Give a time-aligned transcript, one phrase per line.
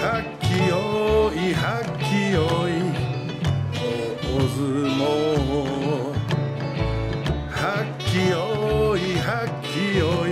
[0.00, 2.72] はっきよいはっきよい
[4.22, 5.00] 大相撲
[7.50, 10.28] はっきよいはっきよい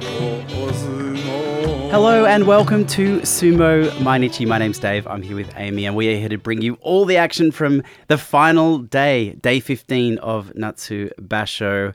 [0.00, 4.46] 大相撲 Hello and welcome to Sumo Mainichi.
[4.46, 5.06] My name's Dave.
[5.06, 7.82] I'm here with Amy, and we are here to bring you all the action from
[8.08, 11.94] the final day, day 15 of Natsu Basho.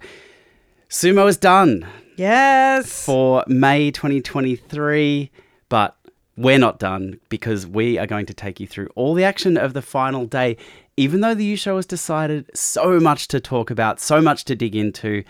[0.89, 1.86] Sumo is done
[2.16, 3.05] Yes.
[3.05, 5.32] for May 2023,
[5.68, 5.96] but
[6.43, 9.75] we're not done because we are going to take you through all the action of
[9.75, 10.57] the final day.
[10.96, 14.77] Even though the Yusho has decided so much to talk about, so much to dig
[14.77, 15.25] into,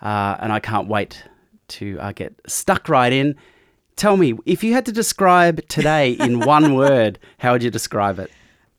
[0.00, 1.24] uh, and I can't wait
[1.68, 3.34] to uh, get stuck right in.
[3.96, 8.18] Tell me, if you had to describe today in one word, how would you describe
[8.18, 8.30] it?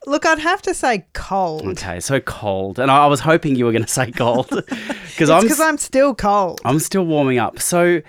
[0.06, 1.68] Look, I'd have to say cold.
[1.68, 4.48] Okay, so cold, and I I was hoping you were going to say cold
[5.08, 6.62] because I'm because I'm still cold.
[6.64, 7.60] I'm still warming up.
[7.60, 8.02] So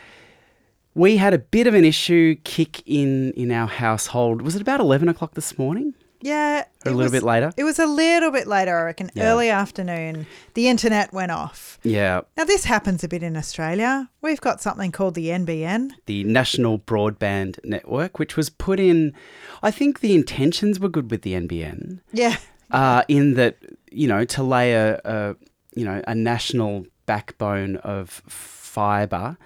[0.94, 4.42] we had a bit of an issue kick in in our household.
[4.42, 5.94] Was it about eleven o'clock this morning?
[6.22, 6.64] Yeah.
[6.84, 7.50] Or a little was- bit later?
[7.56, 9.10] It was a little bit later, I reckon.
[9.14, 9.24] Yeah.
[9.32, 10.26] Early afternoon.
[10.52, 11.78] The internet went off.
[11.82, 14.10] Yeah, Now, this happens a bit in Australia.
[14.20, 15.92] We've got something called the NBN.
[16.04, 19.14] the National Broadband Network, which was put in.
[19.62, 22.36] I think the intentions were good with the NBN, Yeah.
[22.70, 23.56] uh, in that
[23.90, 25.36] you know to lay a, a
[25.74, 29.38] you know a national backbone of fibre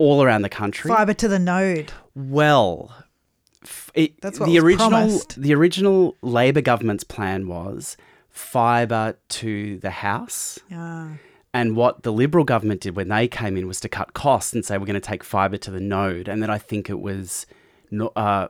[0.00, 0.88] all around the country.
[0.88, 1.92] Fibre to the node.
[2.14, 2.92] Well,
[3.94, 5.40] it, That's what the original promised.
[5.40, 7.96] the original Labor government's plan was
[8.30, 10.58] fibre to the house.
[10.70, 11.08] Yeah.
[11.52, 14.64] And what the Liberal government did when they came in was to cut costs and
[14.64, 16.28] say we're going to take fibre to the node.
[16.28, 17.44] And then I think it was,
[18.16, 18.46] uh,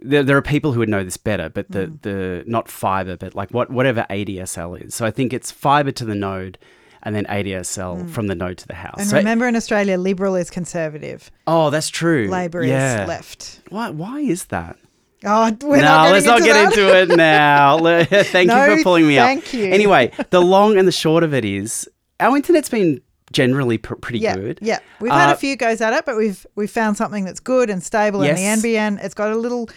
[0.00, 2.02] there, there are people who would know this better, but the, Mm.
[2.02, 4.94] the not fibre, but like what whatever ADSL is.
[4.94, 6.58] So I think it's fibre to the node,
[7.06, 8.96] and then ADSL from the node to the house.
[8.96, 9.00] Mm.
[9.00, 12.26] And So- remember, in Australia, Liberal is conservative, oh, that's true.
[12.28, 13.02] Labor yeah.
[13.02, 13.60] is left.
[13.70, 13.90] Why?
[13.90, 14.76] Why is that?
[15.24, 16.72] Oh, we're no, not let's not get that.
[16.76, 17.78] into it now.
[18.04, 19.44] Thank you for pulling me thank up.
[19.50, 19.72] Thank you.
[19.72, 21.88] Anyway, the long and the short of it is
[22.20, 23.00] our internet's been
[23.32, 24.58] generally pr- pretty Yeah, good.
[24.60, 24.78] yeah.
[25.00, 27.70] We've had Uh, a few goes at it, but we've we've found something that's good
[27.70, 28.38] and stable Yes.
[28.38, 28.98] in the NBN.
[29.04, 29.68] It's got a little,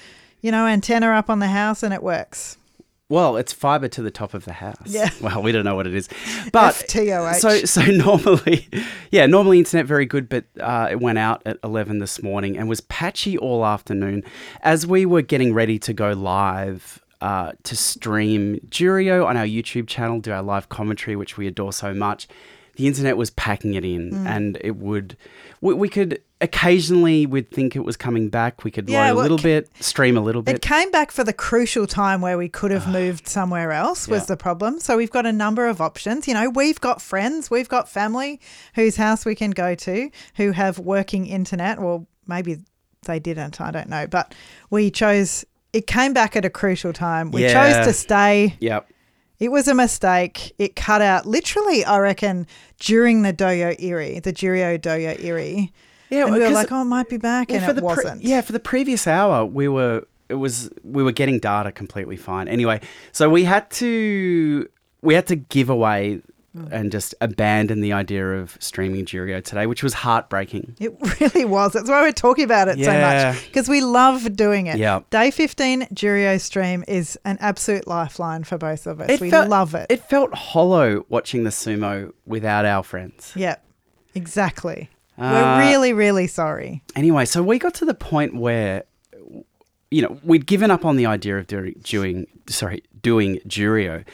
[0.41, 2.57] you know, antenna up on the house, and it works.
[3.09, 4.78] Well, it's fiber to the top of the house.
[4.86, 5.09] Yeah.
[5.22, 6.08] Well, we don't know what it is,
[6.53, 7.36] but FTOH.
[7.40, 8.68] so so normally,
[9.12, 12.70] yeah, normally internet very good, but uh, it went out at eleven this morning and
[12.70, 14.24] was patchy all afternoon.
[14.62, 19.88] As we were getting ready to go live uh, to stream Juryo on our YouTube
[19.88, 22.28] channel, do our live commentary, which we adore so much.
[22.76, 24.26] The internet was packing it in, Mm.
[24.26, 25.18] and it would.
[25.62, 28.63] We, we could occasionally we'd think it was coming back.
[28.63, 30.55] We could Yeah, load a well, little c- bit, stream a little bit.
[30.55, 34.07] It came back for the crucial time where we could have ah, moved somewhere else
[34.07, 34.25] was Yeah.
[34.27, 34.79] the problem.
[34.79, 36.28] So we've got a number of options.
[36.28, 38.39] You know, we've got friends, we've got family
[38.75, 41.79] whose house we can go to who have working internet.
[41.81, 42.59] Well, maybe
[43.05, 43.59] they didn't.
[43.59, 44.07] I don't know.
[44.07, 44.33] But
[44.69, 45.45] we chose.
[45.73, 47.31] It came back at a crucial time.
[47.31, 47.53] We Yeah.
[47.75, 48.55] chose to stay.
[48.59, 48.88] Yep.
[49.39, 50.53] It was a mistake.
[50.57, 52.45] It cut out literally, I reckon,
[52.79, 55.72] during the Dohyo-iri, the Juryo Doyo Erie.
[56.09, 57.50] Yeah, and we were like, oh, it might be back.
[57.50, 58.24] Well, and it wasn't.
[58.24, 62.47] yeah, for the previous hour, we were it was we were getting data completely fine.
[62.47, 62.81] Anyway,
[63.12, 64.70] so we had to
[65.02, 66.22] we had to give away
[66.56, 66.72] mm.
[66.72, 70.75] and just abandon the idea of streaming Juryo today, which was heartbreaking.
[70.80, 71.74] It really was.
[71.74, 74.78] That's why we're talking about it so much because we love doing it.
[74.78, 75.02] Yeah.
[75.09, 79.20] Day 15 Juryo stream is an absolute lifeline for both of us.
[79.20, 79.88] we felt, love it.
[79.90, 83.34] It felt hollow watching the sumo without our friends.
[83.36, 83.56] Yeah,
[84.14, 84.90] exactly.
[85.19, 86.81] Uh, we're really, really sorry.
[86.96, 88.84] Anyway, so we got to the point where,
[89.91, 94.06] you know, we'd given up on the idea of doing, doing sorry, doing Juryo,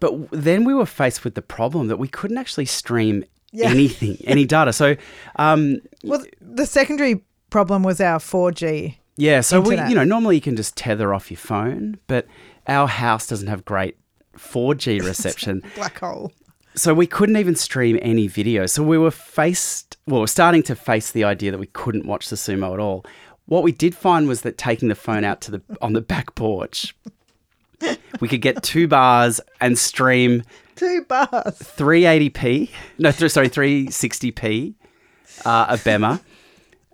[0.00, 3.68] but then we were faced with the problem that we couldn't actually stream Yeah.
[3.70, 4.72] anything, any data.
[4.72, 4.96] So,
[5.36, 8.96] um, Well, the secondary problem was our 4G.
[9.16, 12.26] yeah, so we, you know, normally you can just tether off your phone, but
[12.66, 13.96] our house doesn't have great
[14.36, 15.62] 4G reception.
[15.76, 16.32] Black hole.
[16.74, 18.66] So we couldn't even stream any video.
[18.66, 22.28] So we were faced, well, we're starting to face the idea that we couldn't watch
[22.28, 23.04] the sumo at all.
[23.46, 26.34] What we did find was that taking the phone out to the on the back
[26.34, 26.96] porch,
[28.20, 30.42] we could get two bars and stream
[30.76, 31.28] Two bars.
[31.58, 32.70] 380p.
[32.98, 34.74] No, th- sorry, 360p
[35.44, 36.20] uh, of Bema,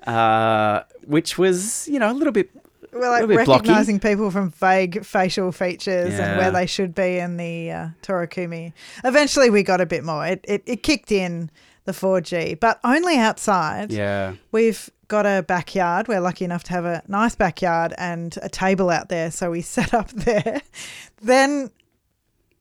[0.07, 2.51] uh, which was you know a little bit.
[2.93, 3.69] We're like bit blocky.
[3.69, 6.31] recognizing people from vague facial features Yeah.
[6.31, 8.73] and where they should be in the uh, Torikumi.
[9.05, 10.27] Eventually, we got a bit more.
[10.27, 11.51] It, it, it kicked in
[11.85, 13.91] the 4G, but only outside.
[13.93, 14.35] Yeah.
[14.53, 16.07] We've got a backyard.
[16.09, 19.31] We're lucky enough to have a nice backyard and a table out there.
[19.31, 20.61] So we set up there.
[21.23, 21.71] Then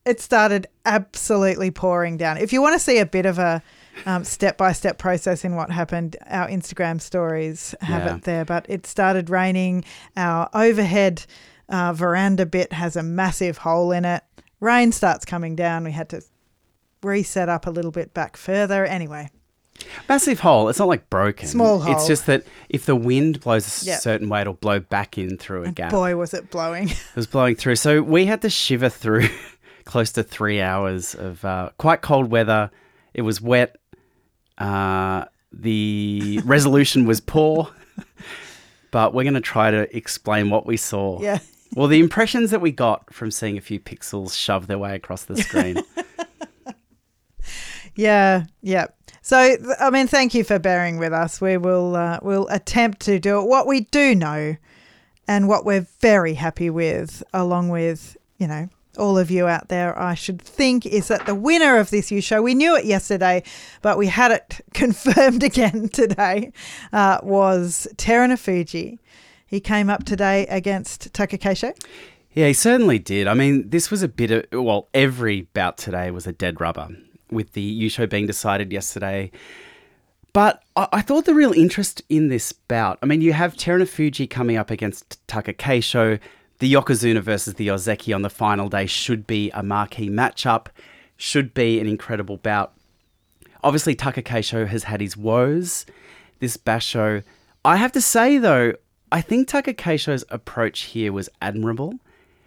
[0.06, 2.38] it started absolutely pouring down.
[2.38, 3.62] If you want to see a bit of a
[4.24, 6.16] step by step process in what happened.
[6.28, 8.16] Our Instagram stories have Yeah.
[8.16, 9.84] it there, but it started raining.
[10.16, 11.26] Our overhead
[11.70, 14.24] uh, veranda bit has a massive hole in it.
[14.60, 15.84] Rain starts coming down.
[15.84, 16.22] We had to
[17.04, 18.86] reset up a little bit back further.
[18.86, 19.30] Anyway,
[20.10, 20.70] Massive hole.
[20.70, 21.48] It's not like broken.
[21.48, 21.94] Small hole.
[21.96, 24.00] It's just that if the wind blows a Yep.
[24.00, 25.92] certain way, it'll blow back in through a gap.
[25.92, 26.90] boy, was it blowing.
[26.90, 27.76] It was blowing through.
[27.76, 29.30] So we had to shiver through
[29.86, 32.72] close to three hours of uh, quite cold weather.
[33.18, 33.76] It was wet.
[34.58, 37.70] Uh, the resolution was poor.
[38.92, 41.22] But we're going to try to explain what we saw.
[41.22, 41.40] yeah.
[41.76, 45.26] Well, the impressions that we got from seeing a few pixels shove their way across
[45.26, 45.78] the screen.
[47.98, 48.86] Yeah, yeah.
[49.24, 51.42] So I mean, thank you for bearing with us.
[51.42, 53.48] We will uh, we'll attempt to do it.
[53.48, 54.56] What we do know,
[55.28, 59.98] and what we're very happy with, along with you know all of you out there,
[59.98, 62.42] I should think, is that the winner of this Yusho.
[62.44, 63.44] We knew it yesterday,
[63.82, 66.52] but we had it confirmed again today.
[66.92, 69.00] Uh, was Terra Fuji.
[69.46, 71.74] He came up today against Takakeisho.
[72.34, 73.28] Yeah, he certainly did.
[73.28, 76.90] I mean, this was a bit of, well, every bout today was a dead rubber,
[77.32, 79.32] with the Yusho being decided yesterday.
[80.34, 84.30] But I, I thought the real interest in this bout, I mean, you have Terunofuji
[84.30, 86.20] coming up against Taka Keisho.
[86.60, 90.68] The Yokozuna versus the Ozeki on the final day should be a marquee matchup,
[91.16, 92.74] should be an incredible bout.
[93.64, 95.86] Obviously, Taka Keisho has had his woes
[96.40, 97.24] this basho.
[97.66, 98.74] I have to say, though,
[99.12, 102.00] I think Taka Keisho's approach here was admirable.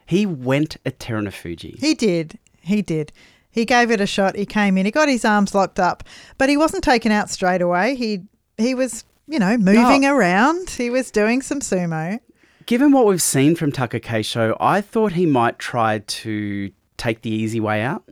[0.07, 1.79] He went at Terunofuji.
[1.79, 2.39] He did.
[2.61, 3.12] He did.
[3.51, 4.37] He gave it a shot.
[4.37, 4.85] He came in.
[4.85, 6.05] He got his arms locked up,
[6.39, 7.97] but he wasn't taken out straight away.
[7.97, 8.23] He
[8.59, 10.71] he was, you know, moving around.
[10.71, 12.21] He was doing some sumo.
[12.70, 17.28] Given what we've seen from Taka Keisho, I thought he might try to take the
[17.28, 18.08] easy way out,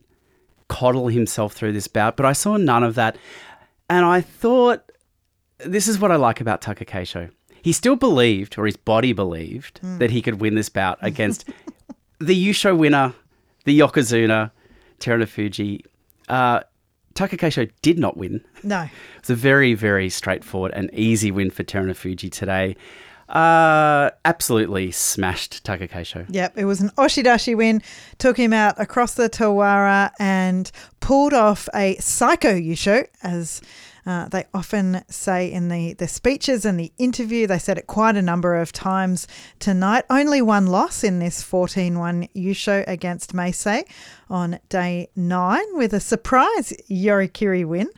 [0.66, 3.16] coddle himself through this bout, but I saw none of that.
[3.88, 4.90] And I thought
[5.58, 7.30] this is what I like about Taka Keisho.
[7.62, 11.48] He still believed, or his body believed, that he could win this bout against
[12.18, 13.14] the Yusho winner,
[13.62, 14.50] the Yokozuna,
[14.98, 15.84] Terunofuji.
[16.28, 16.62] Uh,
[17.14, 18.44] Taka Keisho did not win.
[18.64, 18.88] No.
[19.18, 22.74] It's a very, very straightforward and easy win for Terunofuji today.
[23.28, 25.86] Uh, absolutely smashed Taka.
[26.30, 27.82] Yep, it was an Oshidashi win.
[28.16, 30.70] Took him out across the Tawara and
[31.00, 33.60] pulled off a psycho Yusho, as
[34.06, 37.46] uh, they often say in the, the speeches and the interview.
[37.46, 39.28] They said it quite a number of times
[39.58, 40.04] tonight.
[40.08, 43.84] Only one loss in this 14 1 Yusho against Meisei
[44.30, 47.90] on day nine with a surprise Yorikiri win.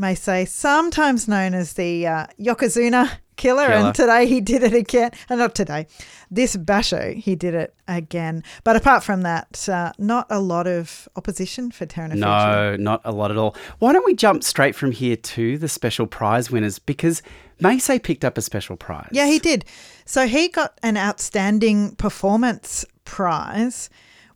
[0.00, 3.74] Meisei, sometimes known as the uh, Yokozuna killer, Killer.
[3.74, 5.10] and today he did it again.
[5.28, 5.86] And not today,
[6.30, 8.42] this basho, he did it again.
[8.64, 12.16] But apart from that, uh, not a lot of opposition for Terunofuji.
[12.18, 13.56] No, not a lot at all.
[13.78, 16.78] Why don't we jump straight from here to the special prize winners?
[16.78, 17.22] Because
[17.62, 19.08] Meisei picked up a special prize.
[19.12, 19.64] Yeah, he did.
[20.04, 23.88] So he got an outstanding performance prize,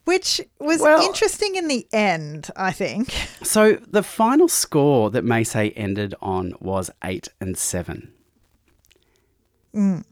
[0.04, 3.12] which was Well- interesting in the end, I think.
[3.42, 8.12] So the final score that Meisei ended on was eight and seven.
[9.74, 10.04] Mm.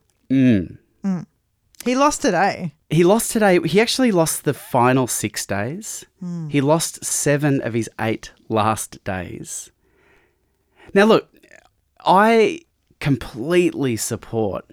[1.85, 2.75] He lost today.
[2.91, 3.61] He lost today.
[3.61, 6.05] He actually lost the final six days.
[6.21, 6.49] Hmm.
[6.49, 9.71] He lost seven of his eight last days.
[10.95, 11.29] Now, look,
[12.05, 12.61] I
[12.99, 14.65] completely support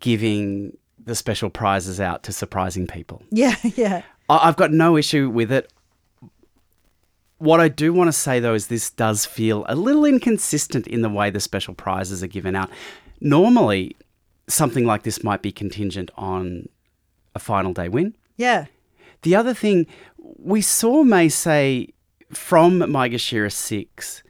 [0.00, 3.22] giving the special prizes out to surprising people.
[3.30, 4.02] Yeah, yeah.
[4.28, 5.72] I- I've got no issue with it.
[7.38, 11.02] What I do want to say though is this does feel a little inconsistent in
[11.02, 12.70] the way the special prizes are given out.
[13.22, 13.96] Normally,
[14.48, 16.68] something like this might be contingent on
[17.34, 18.14] a final day win.
[18.36, 18.66] Yeah.
[19.22, 19.86] The other thing,
[20.18, 21.92] we saw Meisei
[22.32, 24.22] from Maegashira 6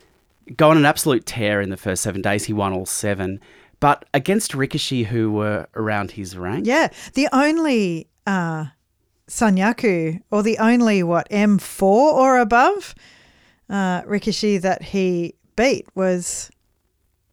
[0.57, 2.45] go on an absolute tear in the first seven days.
[2.45, 3.41] He won all seven.
[3.81, 6.89] But against Rikishi, who were around his rank, Yeah.
[7.15, 8.67] The only uh,
[9.29, 12.95] Sanyaku, or the only, what, M4 or above
[13.69, 16.51] uh, Rikishi that he beat was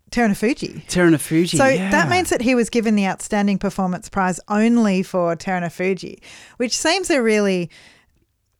[0.09, 0.85] Terunofuji.
[0.87, 1.57] Terunofuji.
[1.57, 1.91] So yeah.
[1.91, 6.19] that means that he was given the Outstanding Performance Prize only for Terunofuji,
[6.57, 7.69] which seems a really.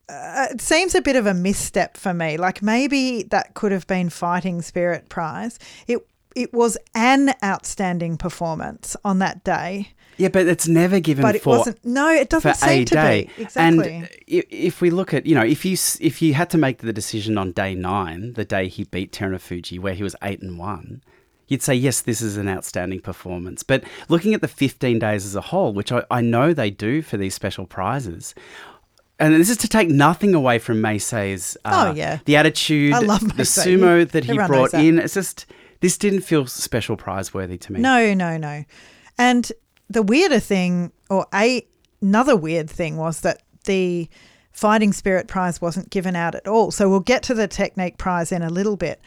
[0.08, 2.36] Uh, it seems a bit of a misstep for me.
[2.36, 5.60] Like maybe that could have been Fighting Spirit Prize.
[5.88, 6.00] It
[6.36, 11.42] it was an outstanding performance on that day, Yeah, but it's never given but it
[11.44, 11.84] for wasn't.
[11.86, 13.30] No, it doesn't seem a to day.
[13.38, 13.96] be exactly.
[13.96, 16.94] And if we look at, you know, if you if you had to make the
[16.94, 21.02] decision on day nine, the day he beat Terunofuji, where he was eight and one,
[21.50, 23.62] you'd say yes, this is an outstanding performance.
[23.64, 27.02] But looking at the fifteen days as a whole, which I, I know they do
[27.02, 28.34] for these special prizes,
[29.20, 31.58] and this is to take nothing away from Meisei's.
[31.66, 32.20] Uh, Oh, yeah.
[32.24, 34.98] the attitude, I love the sumo that he Everyone brought in.
[35.00, 35.46] It's just
[35.82, 37.82] this didn't feel special prize worthy to me.
[37.82, 38.64] No, no, no.
[39.18, 39.52] And
[39.90, 41.66] the weirder thing, or a
[42.02, 44.08] another weird thing, was that the
[44.54, 46.72] fighting spirit prize wasn't given out at all.
[46.72, 49.00] So we'll get to the technique prize in a little bit.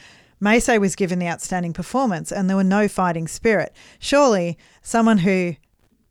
[0.43, 3.73] Meisei was given the outstanding performance, and there were no fighting spirit.
[4.01, 5.55] Surely, someone who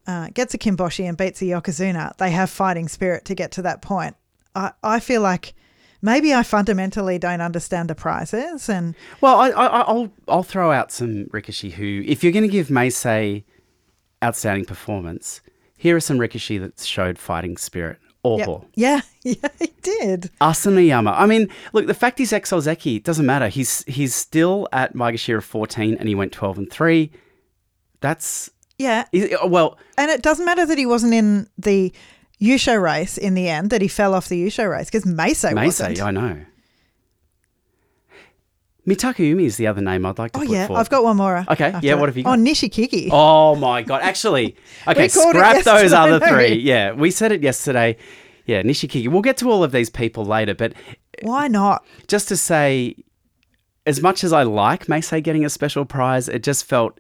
[0.08, 3.62] uh, gets a kinboshi and beats a yokozuna, they have fighting spirit to get to
[3.62, 4.16] that point.
[4.56, 5.54] I, I feel like
[6.02, 10.92] maybe I fundamentally don't understand the prizes, and Well, I, I, I'll I'll throw out
[10.92, 13.44] some Rikishi who, if you're going to give Meisei
[14.24, 15.42] outstanding performance,
[15.76, 18.00] here are some Rikishi that showed fighting spirit.
[18.24, 18.72] Yep.
[18.76, 20.30] Yeah, yeah, he did.
[20.40, 21.14] Asanoyama.
[21.18, 23.48] I mean, look, the fact he's ex Ozeki it doesn't matter.
[23.48, 27.12] He's he's still at Maegashira 14 and he went 12 and 3.
[28.00, 29.06] That's Yeah,
[29.46, 31.94] well, And it doesn't matter that he wasn't in the
[32.42, 35.98] Yusho race in the end, that he fell off the Yusho race because Meso wasn't.
[35.98, 36.42] Meisei, I know.
[38.88, 40.66] Mitakeumi is the other name I'd like to oh, yeah.
[40.66, 40.80] forward.
[40.80, 41.46] I've got one more.
[41.50, 42.32] Okay, yeah, what have you got?
[42.32, 42.46] Oh, got?
[42.46, 43.10] Nishikigi.
[43.12, 44.02] Oh my god!
[44.02, 44.56] Actually,
[44.88, 46.56] okay, We called it scrap those other three.
[46.56, 47.98] Yeah, we said it yesterday.
[48.46, 49.08] Yeah, Nishikigi.
[49.08, 50.78] We'll get to all of these people later, but uh,
[51.22, 51.86] Why not?
[52.08, 52.96] just to say,
[53.86, 57.00] as much as I like Meisei getting a special prize, it just felt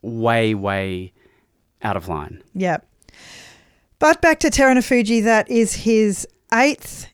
[0.00, 1.12] way, way
[1.82, 2.42] out of line.
[2.54, 2.78] Yeah.
[3.98, 7.09] But back to Terunofuji, that is his eighth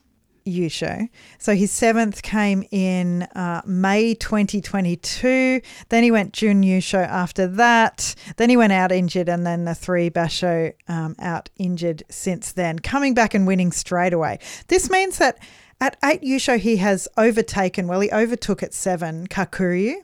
[0.47, 1.09] Yusho.
[1.39, 5.61] So his seventh came in uh, May 2022.
[5.89, 8.15] Then he went Jun Yusho after that.
[8.37, 12.79] Then he went out injured, and then the three Basho um, out injured since then,
[12.79, 14.39] coming back and winning straight away.
[14.69, 15.39] This means that
[15.81, 19.97] at eight Yusho, he has overtaken, well, he overtook at seven Kakuryu,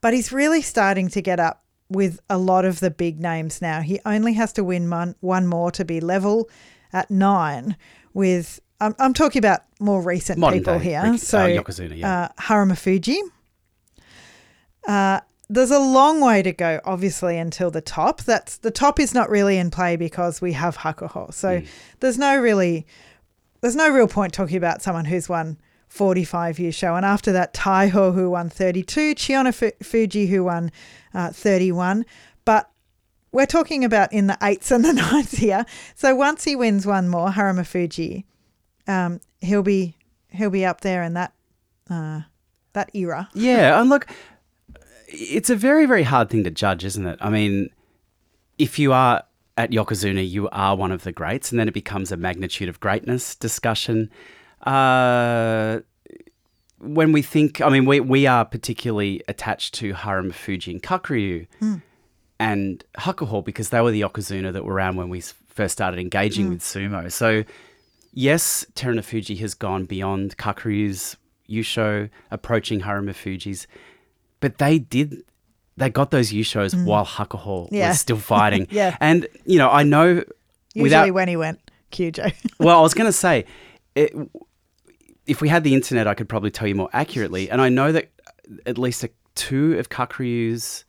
[0.00, 3.80] but he's really starting to get up with a lot of the big names now.
[3.80, 6.50] He only has to win one, one more to be level
[6.92, 7.76] at nine
[8.12, 8.60] with.
[8.80, 11.02] I'm, I'm talking about more recent Modern people here.
[11.02, 12.24] Riki- so uh, Yokozuna, yeah.
[12.24, 13.20] uh, Haruma Fuji.
[14.86, 18.22] Uh, there's a long way to go, obviously, until the top.
[18.22, 21.32] That's the top is not really in play because we have Hakuho.
[21.32, 21.62] So
[22.00, 22.86] there's no really,
[23.60, 26.96] there's no real point talking about someone who's won 45 Yusho.
[26.96, 30.72] And after that, Taiho who won 32, Chiona Fu- Fuji who won
[31.14, 32.04] uh, 31.
[32.44, 32.68] But
[33.30, 35.64] we're talking about in the eights and the nines here.
[35.94, 38.26] So once he wins one more, Haruma Fuji,
[38.86, 39.96] um, he'll be
[40.30, 41.32] he'll be up there in that
[41.90, 42.22] uh,
[42.72, 43.28] that era.
[43.34, 44.06] Yeah, and look,
[45.08, 47.18] it's a very, very hard thing to judge, isn't it?
[47.20, 47.70] I mean,
[48.58, 49.22] if you are
[49.56, 52.80] at Yokozuna, you are one of the greats, and then it becomes a magnitude of
[52.80, 54.10] greatness discussion.
[54.62, 55.80] Uh,
[56.78, 61.46] when we think, I mean, we, we are particularly attached to Haruma Fuji and Kakuryu
[62.38, 66.50] and Hakuho because they were the Yokozuna that were around when we first started engaging
[66.50, 67.10] with sumo.
[67.10, 67.44] So,
[68.16, 71.16] yes, Teruno Fuji has gone beyond Kakuryu's
[71.48, 73.68] Yusho, approaching Haruma Fuji's,
[74.40, 75.22] but they did.
[75.76, 76.86] They got those Yushos mm.
[76.86, 77.90] while Hakuho Yeah.
[77.90, 78.66] was still fighting.
[78.70, 78.96] Yeah.
[78.98, 80.24] And, you know, I know
[80.72, 81.60] Usually without when he went
[81.92, 82.32] Kyujo.
[82.58, 83.44] well, I was going to say,
[83.94, 84.14] it,
[85.26, 87.50] if we had the internet, I could probably tell you more accurately.
[87.56, 88.08] And I know that
[88.64, 90.85] at least a, two of Kakuryu's,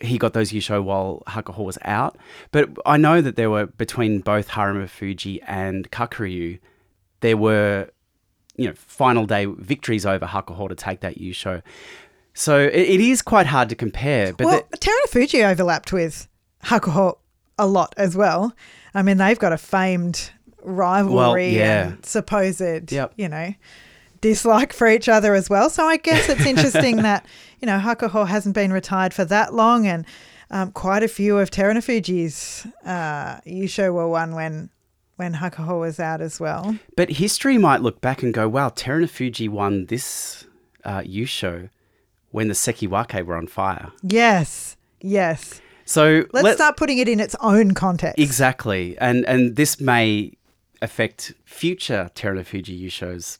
[0.00, 2.16] he got those Yusho while Hakuho was out.
[2.52, 6.58] But I know that there were, between both Haruma Fuji and Kakuryu,
[7.20, 7.90] there were,
[8.56, 11.62] you know, final day victories over Hakuho to take that Yusho.
[12.34, 14.32] So it, it is quite hard to compare.
[14.32, 16.28] But well, the- Teruno Fuji overlapped with
[16.64, 17.16] Hakuho
[17.58, 18.54] a lot as well.
[18.94, 20.30] I mean, they've got a famed
[20.62, 21.88] rivalry yeah.
[21.88, 23.14] and supposed, Yep.
[23.16, 23.54] you know,
[24.20, 25.70] dislike for each other as well.
[25.70, 27.26] So I guess it's interesting that,
[27.60, 30.04] you know, Hakuho hasn't been retired for that long and
[30.50, 34.70] um, quite a few of Teruno Fuji's uh, Yusho were won when
[35.16, 36.76] when Hakuho was out as well.
[36.94, 40.44] But history might look back and go, wow, Terunofuji won this
[40.84, 41.70] uh, Yusho
[42.32, 43.92] when the Sekiwake were on fire.
[44.02, 44.76] Yes.
[45.00, 45.62] Yes.
[45.86, 48.18] So Let's let- start putting it in its own context.
[48.18, 48.98] Exactly.
[48.98, 50.32] And, and this may
[50.82, 53.38] affect future Terunofuji Yushos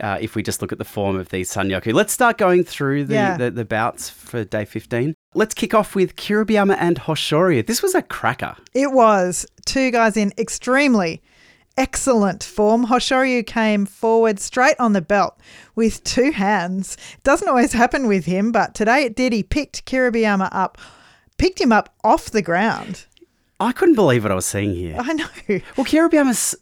[0.00, 1.92] uh, if we just look at the form of these Sanyaku.
[1.92, 3.36] Let's start going through the, Yeah.
[3.36, 5.14] the, the bouts for day 15.
[5.34, 7.66] Let's kick off with Kiribayama and Hoshoryu.
[7.66, 8.56] This was a cracker.
[8.74, 11.22] It was two guys in extremely
[11.76, 12.86] excellent form.
[12.86, 15.38] Hoshoryu came forward straight on the belt
[15.74, 16.96] with two hands.
[17.22, 19.32] Doesn't always happen with him, but today it did.
[19.32, 20.78] He picked Kiribayama up,
[21.38, 23.06] picked him up off the ground.
[23.60, 24.96] I couldn't believe what I was seeing here.
[24.98, 25.26] I know.
[25.76, 26.54] Well, Kiribayama's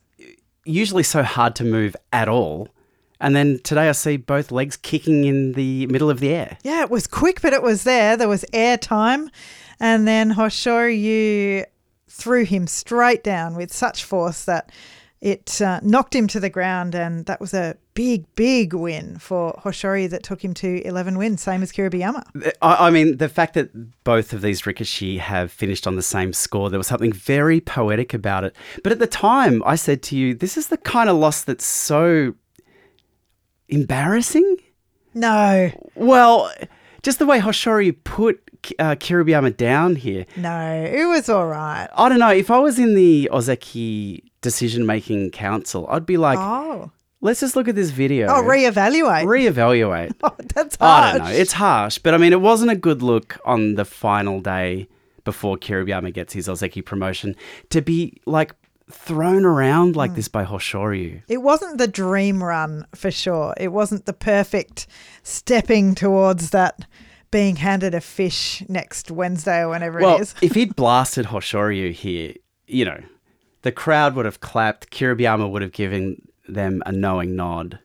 [0.64, 2.68] usually so hard to move at all.
[3.21, 6.59] And then today I see both legs kicking in the middle of the air.
[6.63, 8.17] Yeah, it was quick, but it was there.
[8.17, 9.31] There was air time.
[9.81, 11.65] And then Hoshoryu
[12.09, 14.71] threw him straight down with such force that
[15.21, 19.53] it uh, knocked him to the ground, and that was a big, big win for
[19.65, 22.23] Hoshoryu that took him to 11 wins, same as Kiribayama.
[22.63, 26.33] I, I mean, the fact that both of these Rikishi have finished on the same
[26.33, 28.55] score, there was something very poetic about it.
[28.85, 31.67] But at the time, I said to you, this is the kind of loss that's
[31.67, 32.35] so
[33.69, 34.57] embarrassing.
[35.15, 36.53] No, Well,
[37.03, 38.41] just the way Hoshoryu put
[38.79, 40.27] uh, Kiribayama down here.
[40.37, 41.89] no, it was all right.
[41.97, 42.31] I don't know.
[42.31, 47.57] If I was in the Ozeki decision making council, I'd be like, Oh, let's just
[47.57, 48.29] look at this video.
[48.29, 49.25] oh, reevaluate.
[49.25, 50.15] reevaluate.
[50.23, 51.15] oh, that's harsh.
[51.15, 51.33] I don't know.
[51.35, 54.89] It's harsh, but I mean, it wasn't a good look on the final day
[55.25, 57.35] before Kiribayama gets his Ozeki promotion
[57.71, 58.55] to be like
[58.90, 60.16] thrown around like hmm.
[60.16, 61.23] this by Hoshoryu.
[61.28, 63.54] It wasn't the dream run for sure.
[63.57, 64.87] It wasn't the perfect
[65.23, 66.87] stepping towards that
[67.30, 70.35] being handed a fish next Wednesday or whenever Well, it is.
[70.40, 72.35] if he'd blasted Hoshoryu here,
[72.66, 73.00] you know,
[73.62, 74.90] the crowd would have clapped.
[74.90, 77.78] Kiribayama would have given them a knowing nod.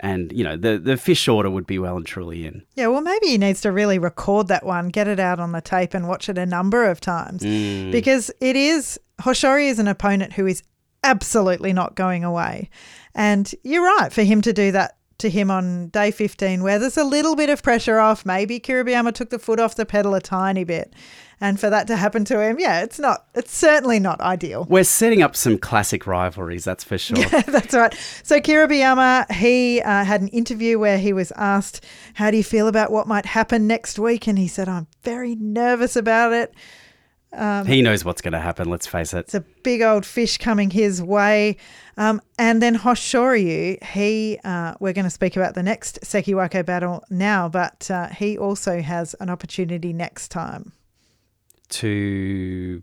[0.00, 2.62] And, you know, the, the fish order would be well and truly in.
[2.76, 5.60] Yeah, well, maybe he needs to really record that one, get it out on the
[5.60, 7.90] tape, and watch it a number of times Mm.
[7.90, 10.62] because it is Hoshoryu is an opponent who is
[11.02, 12.70] absolutely not going away,
[13.14, 16.96] and you're right for him to do that to him on day 15, where there's
[16.96, 18.24] a little bit of pressure off.
[18.24, 20.94] Maybe Kiribayama took the foot off the pedal a tiny bit,
[21.40, 23.26] and for that to happen to him, yeah, it's not.
[23.34, 24.66] It's certainly not ideal.
[24.68, 27.18] We're setting up some classic rivalries, that's for sure.
[27.18, 27.94] Yeah, That's right.
[28.22, 32.66] So Kiribayama, he uh, had an interview where he was asked, "How do you feel
[32.66, 36.54] about what might happen next week?" And he said, "I'm very nervous about it.
[37.66, 39.18] he knows what's going to happen, let's face it.
[39.18, 41.56] It's a big old fish coming his way."
[41.96, 47.02] Um, and then Hoshoryu, he, uh, we're going to speak about the next Sekiwake battle
[47.10, 50.72] now, but uh, he also has an opportunity next time.
[51.70, 52.82] To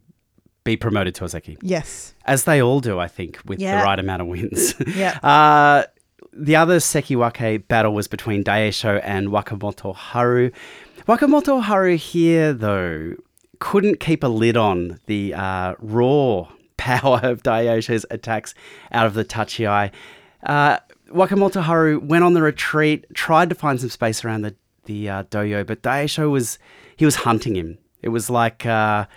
[0.63, 1.57] be promoted to Ozeki.
[1.61, 2.13] Yes.
[2.25, 3.79] As they all do, I think, with Yeah.
[3.79, 4.73] the right amount of wins.
[4.95, 5.19] Yeah.
[5.23, 5.83] Uh,
[6.37, 10.51] the other Sekiwake battle was between Daisho and Wakamoto Haru.
[11.07, 13.13] Wakamoto Haru here, though,
[13.59, 18.53] couldn't keep a lid on the uh, raw power of Daisho's attacks
[18.91, 19.91] out of the tachiai.
[20.43, 24.55] Uh, Wakamoto Haru went on the retreat, tried to find some space around the
[24.85, 26.59] the uh, dohyo, but Daisho was
[26.97, 27.77] he was hunting him.
[28.05, 29.07] It was like uh,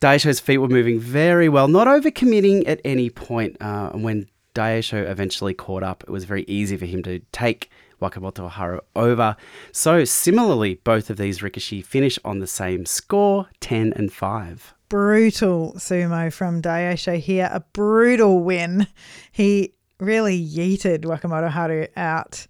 [0.00, 3.56] Daisho's feet were moving very well, not overcommitting at any point.
[3.60, 7.70] Uh, and when Daisho eventually caught up, it was very easy for him to take
[8.00, 9.36] Wakamoto Haru over.
[9.72, 14.74] So similarly, both of these Rikishi finish on the same score, 10 and 5.
[14.88, 17.50] brutal sumo from Daisho here.
[17.52, 18.86] A brutal win.
[19.32, 22.46] He really yeeted Wakamoto Haru out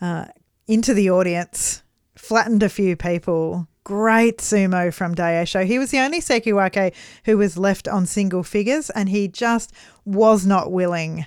[0.00, 0.26] uh,
[0.66, 1.82] into the audience,
[2.16, 3.68] flattened a few people.
[3.84, 5.66] Great sumo from Daisho.
[5.66, 9.72] He was the only Sekiwake who was left on single figures, and he just
[10.04, 11.26] was not willing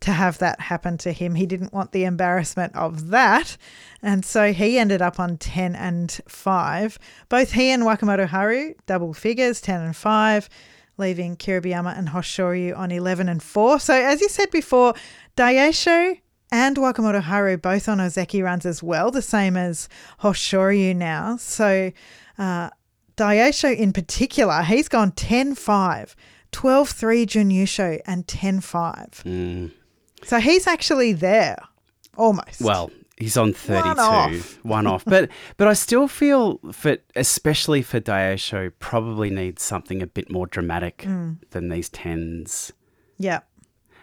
[0.00, 1.34] to have that happen to him.
[1.34, 3.56] He didn't want the embarrassment of that.
[4.02, 6.98] And so he ended up on 10 and 5.
[7.28, 10.48] Both he and Wakamoto Haru, double figures, 10 and 5,
[10.98, 13.80] leaving Kiribayama and Hoshoryu on 11 and 4.
[13.80, 14.94] So as you said before,
[15.36, 16.20] Daisho
[16.52, 19.88] and Wakamoto Haru both on Ozeki runs as well, the same as
[20.22, 21.36] Hoshoryu now.
[21.36, 21.92] So
[22.38, 22.70] uh,
[23.16, 26.16] Daisho in particular, he's gone 10 5,
[26.52, 28.94] 12 3 Junyusho, and 10 5.
[29.24, 29.72] Mm.
[30.24, 31.56] So he's actually there,
[32.16, 32.60] almost.
[32.60, 34.64] Well, he's on 32, One off.
[34.64, 35.04] one off.
[35.04, 40.46] But but I still feel for especially for Daisho probably needs something a bit more
[40.46, 41.38] dramatic Mm.
[41.50, 42.72] than these tens.
[43.18, 43.40] yeah.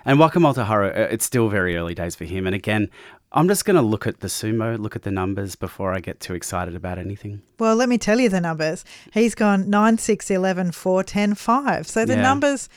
[0.05, 2.45] And Wakamoto Haru, uh, it's still very early days for him.
[2.45, 2.89] And again,
[3.31, 6.19] I'm just going to look at the sumo, look at the numbers before I get
[6.19, 7.41] too excited about anything.
[7.59, 8.83] Well, let me tell you the numbers.
[9.13, 11.87] He's gone 9, 6, 11, 4, 10, 5.
[11.87, 12.21] So the Yeah.
[12.21, 12.69] numbers,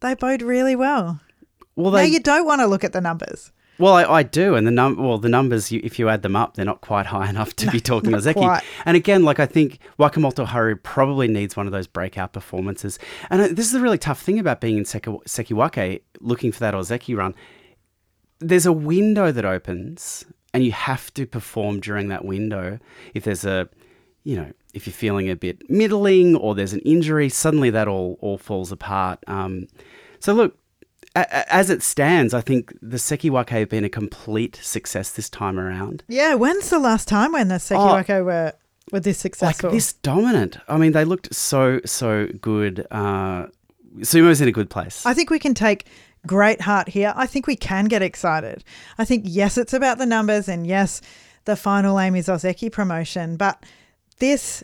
[0.00, 1.20] they bode really well.
[1.76, 3.52] Well, now you don't want to look at the numbers.
[3.80, 6.36] Well, I, I do, and the num, well, the numbers, you, if you add them
[6.36, 8.34] up, they're not quite high enough to be talking Ozeki.
[8.34, 8.62] quite.
[8.84, 12.98] And again, like I think Wakamoto Haru probably needs one of those breakout performances.
[13.30, 16.60] And uh, this is the really tough thing about being in Seki, Sekiwake, looking for
[16.60, 17.34] that Ozeki run.
[18.38, 22.78] There's a window that opens, and you have to perform during that window.
[23.14, 23.68] If there's a,
[24.24, 28.18] you know, if you're feeling a bit middling or there's an injury, suddenly that all
[28.20, 29.18] all falls apart.
[29.26, 29.66] Um,
[30.20, 30.59] so look, a- a-
[31.14, 36.04] as it stands, I think the Sekiwake have been a complete success this time around.
[36.08, 38.52] Yeah, when's the last time when the Sekiwake were,
[38.92, 39.70] were this successful?
[39.70, 40.58] Like this dominant.
[40.68, 42.86] I mean, they looked so so good.
[42.90, 43.46] Uh,
[44.02, 45.04] Sumo's in a good place.
[45.04, 45.86] I think we can take
[46.26, 47.12] great heart here.
[47.16, 48.62] I think we can get excited.
[48.98, 51.00] I think, yes, it's about the numbers, and yes,
[51.44, 53.64] the final aim is Ozeki promotion, but
[54.18, 54.62] this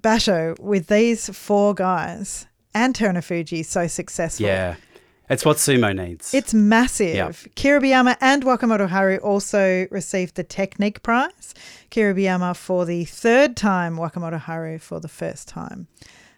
[0.00, 4.46] Basho with these four guys and Terunofuji so successful.
[4.46, 4.76] yeah,
[5.28, 6.32] It's what sumo needs.
[6.32, 7.14] It's massive.
[7.14, 7.28] Yeah.
[7.30, 11.54] Kiribayama and Wakamoto Haru also received the Technique Prize.
[11.90, 15.88] Kiribayama for the third time, Wakamoto Haru for the first time.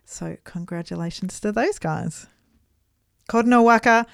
[0.05, 2.27] So, congratulations to those guys.
[3.29, 4.07] Kotonowaka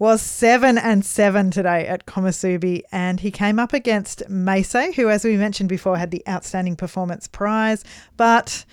[0.00, 5.24] was seven and seven today at Komusubi, and he came up against Meisei, who, as
[5.24, 7.84] we mentioned before, had the Outstanding Performance Prize,
[8.16, 8.64] but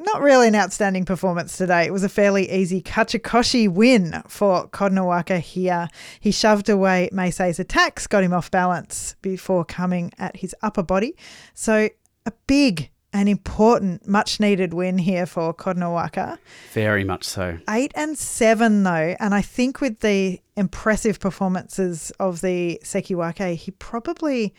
[0.00, 1.84] not really an outstanding performance today.
[1.84, 5.88] It was a fairly easy Kachikoshi win for Kotonowaka here.
[6.18, 11.16] He shoved away Meisei's attacks, got him off balance before coming at his upper body.
[11.54, 11.88] So
[12.26, 16.38] a big and important, much needed win here for Kotonowaka.
[16.72, 17.58] Very much so.
[17.68, 23.72] Eight and seven though, and I think with the impressive performances of the Sekiwake, he
[23.72, 24.54] probably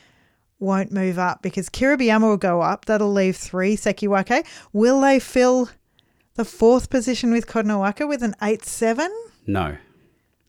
[0.61, 2.85] won't move up because Kiribayama will go up.
[2.85, 4.45] That'll leave three Sekiwake.
[4.71, 5.69] Will they fill
[6.35, 9.11] the fourth position with Kotonowaka with an eight seven?
[9.45, 9.77] No.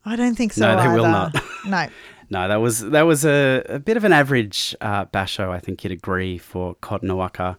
[0.05, 0.75] I don't think so.
[0.75, 1.35] No, they will not.
[1.67, 1.89] no.
[2.31, 5.85] No, that was that was a, a bit of an average uh, basho, I think
[5.85, 7.59] you'd agree, for Kotonowaka.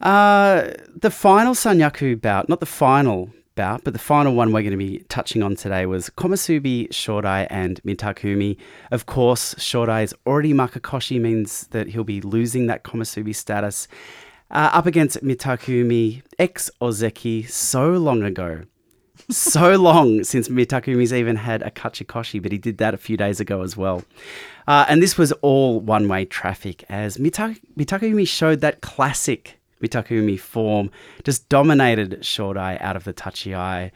[0.00, 4.70] Uh, the final Sanyaku bout, not the final bout, but the final one we're going
[4.70, 8.56] to be touching on today was Komusubi, Shodai, and Mitakeumi.
[8.90, 13.86] Of course, Shodai's already Makekoshi means that he'll be losing that Komusubi status.
[14.50, 18.62] Uh, up against Mitakeumi, ex Ozeki, so long ago.
[19.28, 23.40] so long since Mitakeumi's even had a Kachikoshi, but he did that a few days
[23.40, 24.02] ago as well.
[24.66, 30.38] Uh, and this was all one way traffic as Mita- Mitakeumi showed that classic Mitakeumi
[30.38, 30.90] form,
[31.24, 33.90] just dominated Shodai out of the tachiai.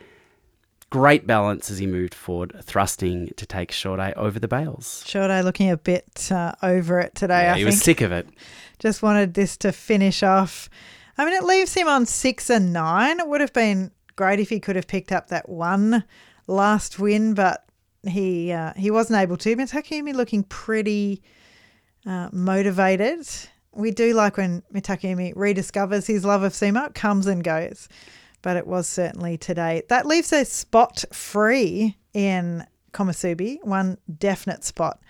[0.90, 5.03] Great balance as he moved forward, thrusting to take Shodai over the bales.
[5.07, 7.73] Shodai looking a bit uh, over it today, Yeah, I he think.
[7.73, 8.29] was sick of it.
[8.79, 10.70] Just wanted this to finish off.
[11.18, 13.18] I mean, it leaves him on six and nine.
[13.18, 16.05] It would have been great if he could have picked up that one
[16.47, 17.64] last win, but
[18.07, 19.57] he uh, he wasn't able to.
[19.57, 21.23] Mitakeumi looking pretty
[22.07, 23.27] uh, motivated.
[23.77, 27.89] We do like when Mitakeumi rediscovers his love of sumo, it comes and goes.
[28.43, 29.83] But it was certainly today.
[29.89, 35.01] That leaves a spot free in Komusubi, one definite spot.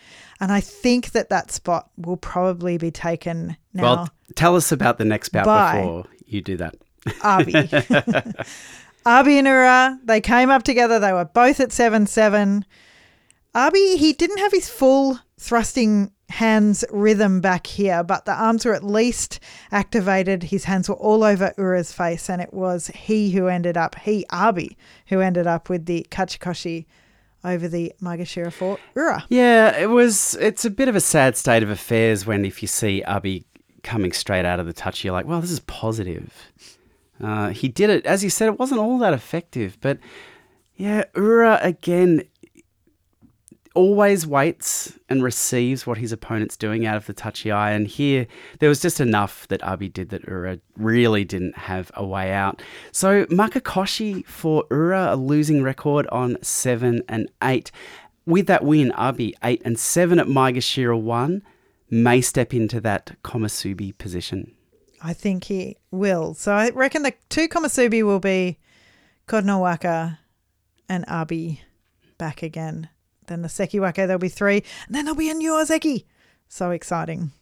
[0.41, 3.83] And I think that that spot will probably be taken now.
[3.83, 6.77] Well, tell us about the next bout before you do that.
[7.23, 7.53] Abi.
[9.07, 10.99] Abi and Ura, they came up together.
[10.99, 12.65] They were both at 7 7.
[13.55, 18.75] Abi, he didn't have his full thrusting hands rhythm back here, but the arms were
[18.75, 19.39] at least
[19.71, 20.43] activated.
[20.43, 24.27] His hands were all over Ura's face, and it was he who ended up, he,
[24.31, 26.87] Abi, who ended up with the Kachikoshi
[27.45, 29.25] over the Maegashira fort Ura.
[29.29, 30.35] Yeah, it was.
[30.41, 33.45] It's a bit of a sad state of affairs when if you see Abi
[33.85, 36.33] coming straight out of the touch, you're like, well, this is positive.
[37.23, 39.99] Uh, he did it, as you said, it wasn't all that effective, but
[40.75, 42.25] yeah, Ura again
[43.75, 47.75] always waits and receives what his opponent's doing out of the tachiai.
[47.75, 48.27] And here,
[48.61, 52.63] there was just enough that Abi did that Ura really didn't have a way out.
[52.93, 57.71] So Makekoshi for Ura, a losing record on seven and eight.
[58.27, 61.43] With that win, Abi eight and seven at Maegashira one
[61.91, 64.53] may step into that Komusubi position.
[65.03, 66.33] I think he will.
[66.33, 68.59] So I reckon the two Komusubi will be
[69.29, 70.19] Kotonowaka
[70.89, 71.61] and Abi
[72.17, 72.89] back again.
[73.27, 74.63] Then the Sekiwake, there'll be three.
[74.87, 76.05] And then there'll be a new Ozeki.
[76.49, 77.33] So exciting.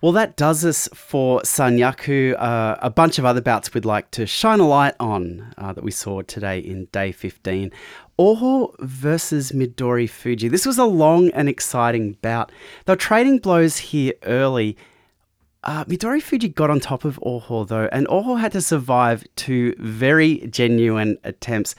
[0.00, 2.36] Well, that does us for Sanyaku.
[2.38, 5.82] Uh, a bunch of other bouts we'd like to shine a light on uh, that
[5.82, 7.72] we saw today in day 15.
[8.16, 10.46] Oho versus Midori Fuji.
[10.46, 12.52] This was a long and exciting bout.
[12.84, 14.76] They were trading blows here early.
[15.64, 19.74] Uh, Midori Fuji got on top of Oho though, and Oho had to survive two
[19.78, 21.74] very genuine attempts.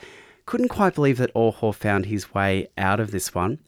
[0.50, 3.60] Couldn't quite believe that Oho found his way out of this one.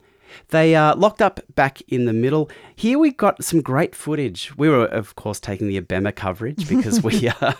[0.47, 2.49] They uh, locked up back in the middle.
[2.75, 4.51] Here we got some great footage.
[4.57, 7.53] We were, of course, taking the Abema coverage because we uh,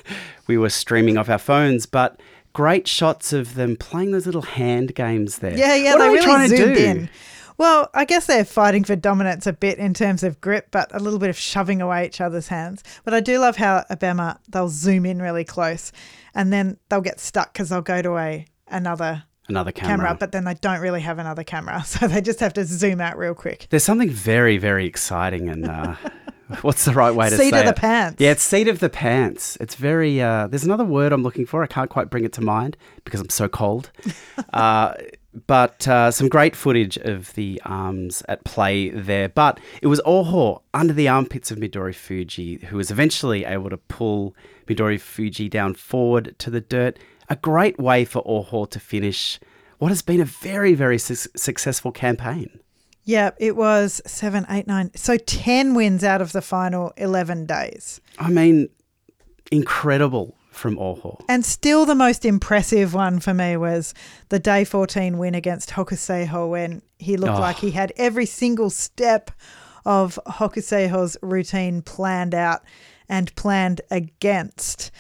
[0.48, 2.20] we were streaming off our phones, but
[2.54, 5.56] great shots of them playing those little hand games there.
[5.56, 6.84] Yeah, yeah, What they are we really trying to zoomed do?
[6.84, 7.10] in.
[7.60, 11.00] Well, I guess they're fighting for dominance a bit in terms of grip, but a
[11.00, 12.84] little bit of shoving away each other's hands.
[13.04, 15.92] But I do love how Abema, they'll zoom in really close
[16.34, 19.98] and then they'll get stuck because they'll go to a another Another camera.
[19.98, 21.84] camera, but then they don't really have another camera.
[21.86, 23.68] So they just have to zoom out real quick.
[23.70, 25.96] There's something very, very exciting and uh,
[26.62, 27.48] what's the right way to say?
[27.48, 27.54] it?
[27.54, 28.22] Seat of the pants.
[28.22, 29.58] Yeah, it's seat of the pants.
[29.60, 30.22] It's very.
[30.22, 31.64] Uh, there's another word I'm looking for.
[31.64, 33.92] I can't quite bring it to mind because I'm so cold.
[34.54, 34.94] uh,
[35.48, 39.30] but uh, some great footage of the arms at play there.
[39.30, 43.78] But it was Oho under the armpits of Midori Fuji who was eventually able to
[43.78, 44.36] pull
[44.68, 47.00] Midori Fuji down forward to the dirt.
[47.32, 49.40] A great way for Oho to finish
[49.80, 52.60] what has been a very, very su- successful campaign.
[53.06, 54.92] Yeah, it was seven, eight, nine.
[54.96, 58.02] So 10 wins out of the final 11 days.
[58.20, 58.68] I mean,
[59.52, 61.24] incredible from Oho.
[61.30, 63.94] And still the most impressive one for me was
[64.30, 67.40] the day 14 win against Hokuseiho when he looked Oh.
[67.40, 69.32] like he had every single step
[69.86, 72.62] of Hokuseiho's routine planned out
[73.10, 74.92] and planned against.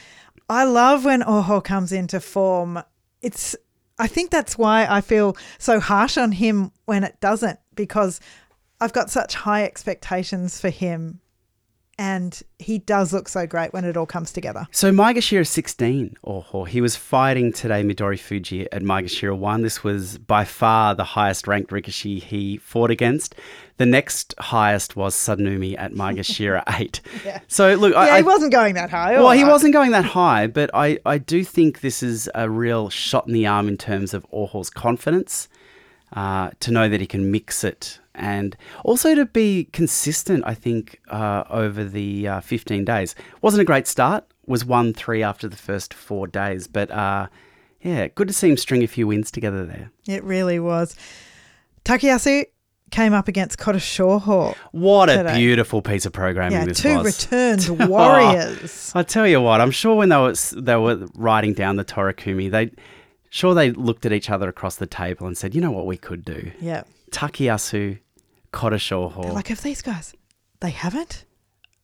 [0.52, 2.84] I love when Oho comes into form.
[3.22, 3.56] It's
[3.98, 8.20] I think that's why I feel so harsh on him when it doesn't because
[8.82, 11.20] I've got such high expectations for him
[11.97, 14.67] and he does look so great when it all comes together.
[14.71, 19.62] So Maegashira 16, Oho, he was fighting today Midori Fuji at Maegashira 1.
[19.62, 23.36] This was by far the highest ranked Rikishi he fought against.
[23.77, 27.01] The next highest was Sadanoumi at Maegashira 8.
[27.25, 27.39] Yeah.
[27.47, 29.13] So look, Yeah, I, he wasn't going that high.
[29.19, 32.89] well, he wasn't going that high, but I, I do think this is a real
[32.89, 35.47] shot in the arm in terms of Oho's confidence
[36.13, 38.55] uh, to know that he can mix it and
[38.86, 43.15] also to be consistent, I think, uh, over the uh, 15 days.
[43.41, 47.27] Wasn't a great start, was 1 3 after the first four days, but uh,
[47.81, 49.91] yeah, good to see him string a few wins together there.
[50.07, 50.95] It really was.
[51.84, 52.45] Takayasu
[52.91, 54.55] came up against Kotoshoho.
[54.71, 57.23] What a beautiful piece of programming Yeah, this two was.
[57.23, 58.91] returned warriors.
[58.95, 62.51] I tell you what, I'm sure when they were they were writing down the Torikumi,
[62.51, 62.71] they
[63.29, 65.97] sure they looked at each other across the table and said, "You know what we
[65.97, 66.51] could do?
[66.60, 66.84] yeah.
[68.52, 70.14] Takayasu, Kota Shoho." Like, if these guys,
[70.60, 71.26] they haven't?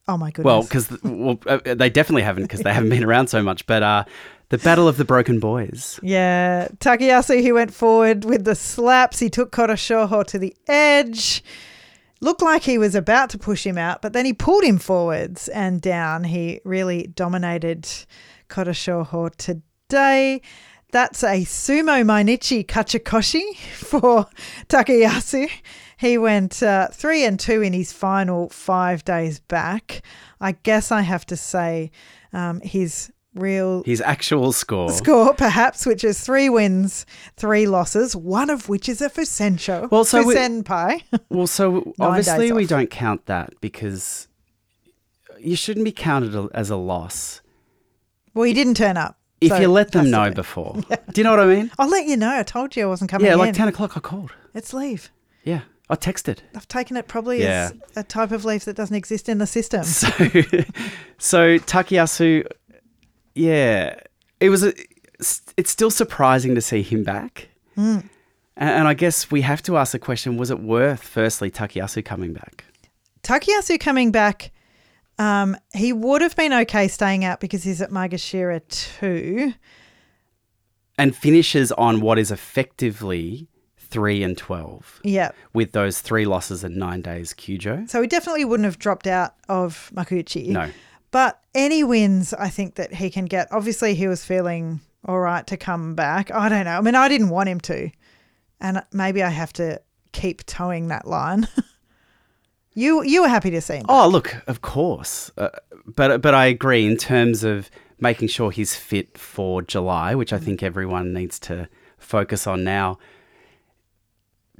[0.08, 0.46] Oh my goodness.
[0.46, 3.66] well, because well, uh, they definitely haven't because they haven't been around so much.
[3.66, 4.06] But uh,
[4.50, 6.00] the Battle of the Broken Boys.
[6.02, 9.20] Yeah, Takayasu, he went forward with the slaps.
[9.20, 11.44] He took Kotoshoho to the edge.
[12.22, 15.50] Looked like he was about to push him out, but then he pulled him forwards
[15.50, 16.24] and down.
[16.24, 17.88] He really dominated
[18.50, 20.42] Kotoshoho today.
[20.92, 24.28] That's a sumo Mainichi Kachikoshi for
[24.70, 25.50] Takayasu.
[25.98, 30.02] He went uh, three and two in his final five days back.
[30.40, 31.92] I guess I have to say
[32.34, 34.92] um, his real His actual score.
[34.92, 37.06] score, perhaps, which is three wins,
[37.36, 39.90] three losses, one of which is a Fusencho.
[39.92, 40.36] Well, so we-.
[41.30, 42.70] Well, so obviously we off.
[42.70, 44.28] don't count that because
[45.40, 47.42] you shouldn't be counted as a loss
[48.34, 49.18] well, he didn't turn up.
[49.42, 50.36] if so you let them know be.
[50.36, 50.76] before.
[50.90, 51.72] Do you know what I mean?
[51.80, 52.30] I'll let you know.
[52.38, 53.40] I told you I wasn't coming Yeah, in.
[53.40, 54.32] like 10 o'clock I called.
[54.54, 55.10] It's leave.
[55.44, 56.40] Yeah, I texted.
[56.56, 57.72] I've taken it probably Yeah.
[57.72, 59.84] as a type of leave that doesn't exist in the system.
[59.86, 60.10] So,
[61.18, 62.46] so Takayasu,
[63.36, 64.00] yeah,
[64.40, 64.64] it was.
[64.64, 64.74] A,
[65.58, 68.00] it's still surprising to see him back, Hmm.
[68.56, 72.34] and, I guess we have to ask the question: Was it worth, firstly, Takayasu coming
[72.34, 72.66] back?
[73.24, 74.52] Takayasu coming back,
[75.18, 79.54] um, he would have been okay staying out because he's at Maegashira too.
[81.00, 83.48] And finishes on what is effectively
[83.90, 85.32] three and twelve, Yeah.
[85.54, 87.34] with those three losses in nine days.
[87.34, 90.48] Kyujo, So he definitely wouldn't have dropped out of Makuuchi.
[90.50, 90.70] no,
[91.12, 93.48] But any wins, I think that he can get.
[93.52, 96.32] Obviously, he was feeling all right to come back.
[96.32, 96.78] I don't know.
[96.78, 97.90] I mean, I didn't want him to,
[98.60, 101.48] and maybe I have to keep towing that line.
[102.74, 103.84] you you were happy to see him.
[103.84, 103.90] back.
[103.90, 105.50] Oh, look, of course, uh,
[105.86, 107.70] but but I agree in terms of
[108.00, 113.00] making sure he's fit for July, which I think everyone needs to focus on now.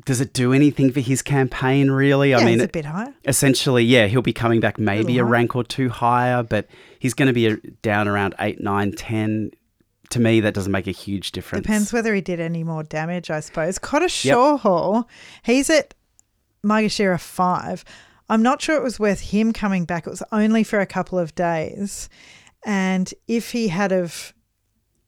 [0.06, 1.90] Does it do anything for his campaign?
[1.92, 3.14] Really, I mean, he's a bit higher.
[3.26, 5.32] essentially, yeah, he'll be coming back maybe a higher.
[5.32, 6.68] rank or two higher, but
[7.00, 9.52] he's going to be a, down around eight, nine, ten.
[10.12, 11.64] To me, that doesn't make a huge difference.
[11.64, 13.78] Depends whether he did any more damage, I suppose.
[13.78, 14.38] Kota Yep.
[14.38, 15.06] Shoho,
[15.44, 15.94] he's at
[16.64, 17.84] Maegashira 5.
[18.30, 20.08] I'm not sure it was worth him coming back.
[20.08, 22.08] It was only for a couple of days.
[22.66, 24.34] And if he had of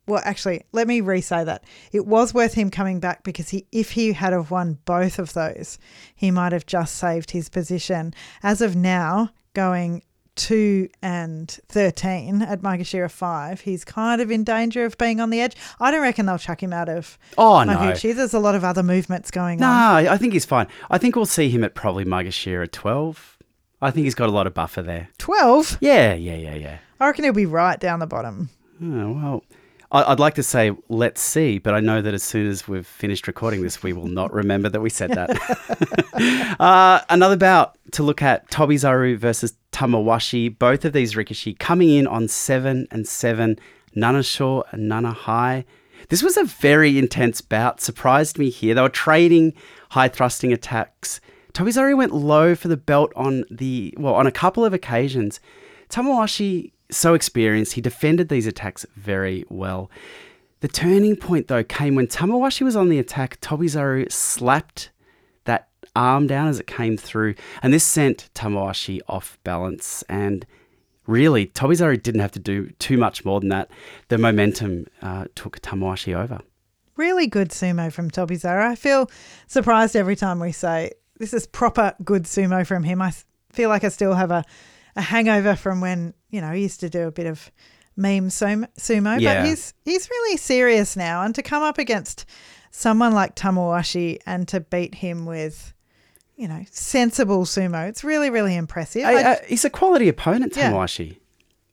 [0.10, 1.64] well, actually, let me re-say that.
[1.92, 5.34] It was worth him coming back because he if he had have won both of
[5.34, 5.80] those,
[6.16, 8.14] he might have just saved his position.
[8.44, 10.04] As of now, going
[10.36, 15.42] 2 and 13 at Maegashira 5, he's kind of in danger of being on the
[15.42, 15.56] edge.
[15.80, 17.94] I don't reckon they'll chuck him out of Oh no.
[17.94, 20.04] There's a lot of other movements going no, on.
[20.06, 20.68] No, I think he's fine.
[20.90, 23.38] I think we'll see him at probably Maegashira twelve.
[23.82, 25.08] I think he's got a lot of buffer there.
[25.20, 25.78] 12?
[25.80, 26.78] Yeah, yeah, yeah, yeah.
[27.00, 28.50] I reckon he'll be right down the bottom.
[28.84, 29.44] Oh, well,
[29.92, 33.26] I'd like to say let's see, but I know that as soon as we've finished
[33.26, 36.56] recording this, we will not remember that we said that.
[36.60, 40.58] uh, another bout to look at Tobizaru versus Tamawashi.
[40.58, 43.58] Both of these Rikishi coming in on seven and seven,
[43.96, 45.66] Nana Shore and Nana High.
[46.10, 47.82] This was a very intense bout.
[47.82, 48.76] Surprised me here.
[48.76, 49.54] They were trading
[49.90, 51.20] high thrusting attacks.
[51.54, 55.40] Tobizaru went low for the belt on the well on a couple of occasions.
[55.90, 57.74] Tamawashi so experienced.
[57.74, 59.90] He defended these attacks very well.
[60.62, 63.40] The turning point, though, came when Tamawashi was on the attack.
[63.40, 64.92] Tobizaru slapped
[65.46, 70.04] that arm down as it came through, and this sent Tamawashi off balance.
[70.10, 70.46] And
[71.08, 73.72] really, Tobizaru didn't have to do too much more than that.
[74.10, 76.42] The momentum uh, took Tamawashi over.
[76.98, 78.62] Really good sumo from Tobizaru.
[78.62, 79.10] I feel
[79.48, 83.02] surprised every time we say this is proper good sumo from him.
[83.02, 83.14] I
[83.52, 84.44] feel like I still have a,
[85.00, 87.52] a hangover from when, you know, he used to do a bit of
[87.96, 89.42] meme sumo, Yeah.
[89.42, 92.26] but he's he's really serious now and to come up against
[92.72, 95.74] someone like Tamawashi and to beat him with
[96.38, 97.90] you know, sensible sumo.
[97.90, 99.04] It's really, really impressive.
[99.04, 101.18] Hey, I- uh, he's a quality opponent, Tamawashi.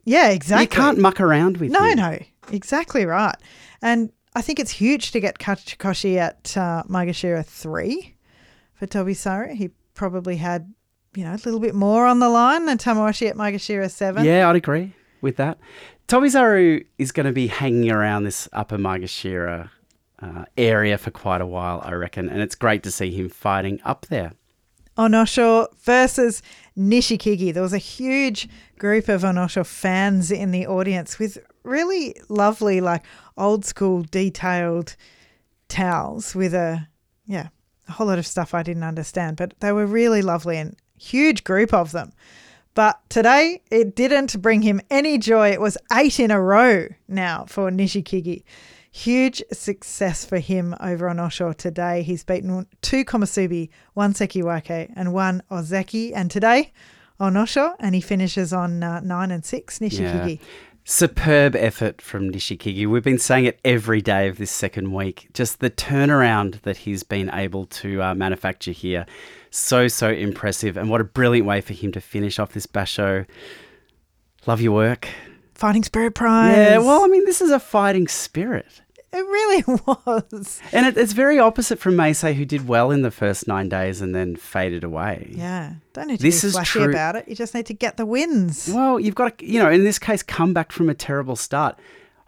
[0.04, 0.64] yeah, exactly.
[0.64, 1.96] You can't muck around with No, him.
[1.98, 2.18] no,
[2.50, 3.36] exactly right.
[3.80, 8.16] And I think it's huge to get Kachikoshi at uh, Maegashira 3
[8.74, 9.54] for Tobizaru.
[9.54, 10.74] He probably had,
[11.16, 14.24] you know, a little bit more on the line than Tamawashi at Maegashira 7.
[14.24, 15.58] Yeah, I'd agree with that.
[16.08, 19.70] Tobizaru is going to be hanging around this upper Maegashira
[20.20, 23.80] uh, area for quite a while, I reckon, and it's great to see him fighting
[23.84, 24.32] up there.
[24.96, 26.42] Onosho versus
[26.76, 27.52] Nishikigi.
[27.52, 28.48] There was a huge
[28.78, 33.04] group of Onosho fans in the audience with really lovely, like
[33.36, 34.96] old school detailed
[35.68, 36.88] towels with a,
[37.26, 37.48] yeah,
[37.88, 41.44] a whole lot of stuff I didn't understand, but they were really lovely and huge
[41.44, 42.12] group of them.
[42.74, 45.50] But today it didn't bring him any joy.
[45.50, 48.44] It was eight in a row now for Nishikigi.
[48.90, 52.02] Huge success for him over Onosho today.
[52.02, 56.12] He's beaten two Komusubi, one Sekiwake, and one Ozeki.
[56.14, 56.72] And today
[57.20, 60.38] Onosho, and he finishes on uh, nine and six, Nishikigi.
[60.84, 62.86] Superb effort from Nishikigi.
[62.86, 65.28] We've been saying it every day of this second week.
[65.34, 69.04] Just the turnaround that he's been able to uh, manufacture here.
[69.56, 70.76] So, so impressive.
[70.76, 73.26] And what a brilliant way for him to finish off this basho.
[74.46, 75.08] Love your work.
[75.54, 76.54] Fighting Spirit Prize.
[76.56, 78.82] Yeah, well, I mean, this is a fighting spirit.
[79.14, 80.60] it really was.
[80.72, 84.02] And it, it's very opposite from Meisei, who did well in the first nine days
[84.02, 85.32] and then faded away.
[85.34, 87.26] Yeah, don't need to This be flashy true- about it.
[87.26, 88.68] You just need to get the wins.
[88.70, 91.78] Well, you've got to, you know, in this case, come back from a terrible start.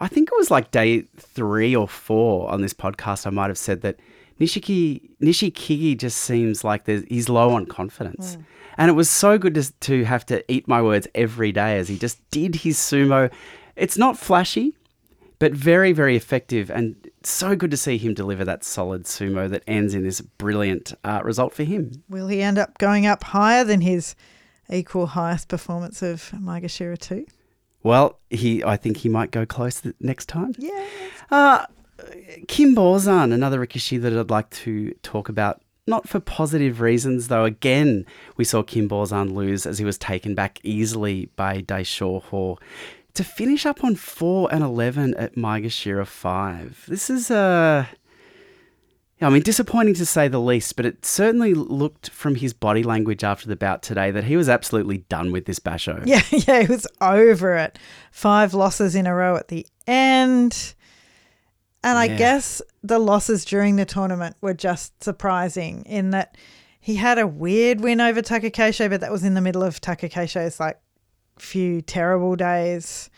[0.00, 3.26] I think it was like day three or four on this podcast.
[3.26, 4.00] I might have said that
[4.40, 8.38] Nishiki Nishikigi just seems like there's, he's low on confidence,
[8.76, 11.88] and it was so good to, to have to eat my words every day as
[11.88, 13.30] he just did his sumo.
[13.74, 14.74] It's not flashy,
[15.38, 19.62] but very very effective, and so good to see him deliver that solid sumo that
[19.66, 22.02] ends in this brilliant uh, result for him.
[22.08, 24.14] Will he end up going up higher than his
[24.70, 27.26] equal highest performance of Maegashira 2?
[27.82, 30.54] Well, he I think he might go close the next time.
[30.58, 30.84] Yeah.
[31.30, 31.66] Uh,
[32.46, 35.60] Kinbozan, another Rikishi that I'd like to talk about.
[35.86, 37.44] Not for positive reasons, though.
[37.44, 38.04] Again,
[38.36, 42.58] we saw Kinbozan lose as he was taken back easily by Daishoho.
[43.14, 46.84] To finish up on 4 and 11 at Maegashira 5.
[46.88, 47.86] This is Uh,
[49.20, 52.84] yeah, I mean, disappointing to say the least, but it certainly looked from his body
[52.84, 56.02] language after the bout today that he was absolutely done with this basho.
[56.06, 57.78] Yeah, yeah, he was over it.
[58.12, 60.74] Five losses in a row at the end.
[61.84, 62.16] And I Yeah.
[62.16, 66.36] guess the losses during the tournament were just surprising in that
[66.80, 70.58] he had a weird win over Takakeisho, but that was in the middle of Takakeisho's
[70.58, 70.78] like
[71.38, 73.10] few terrible days.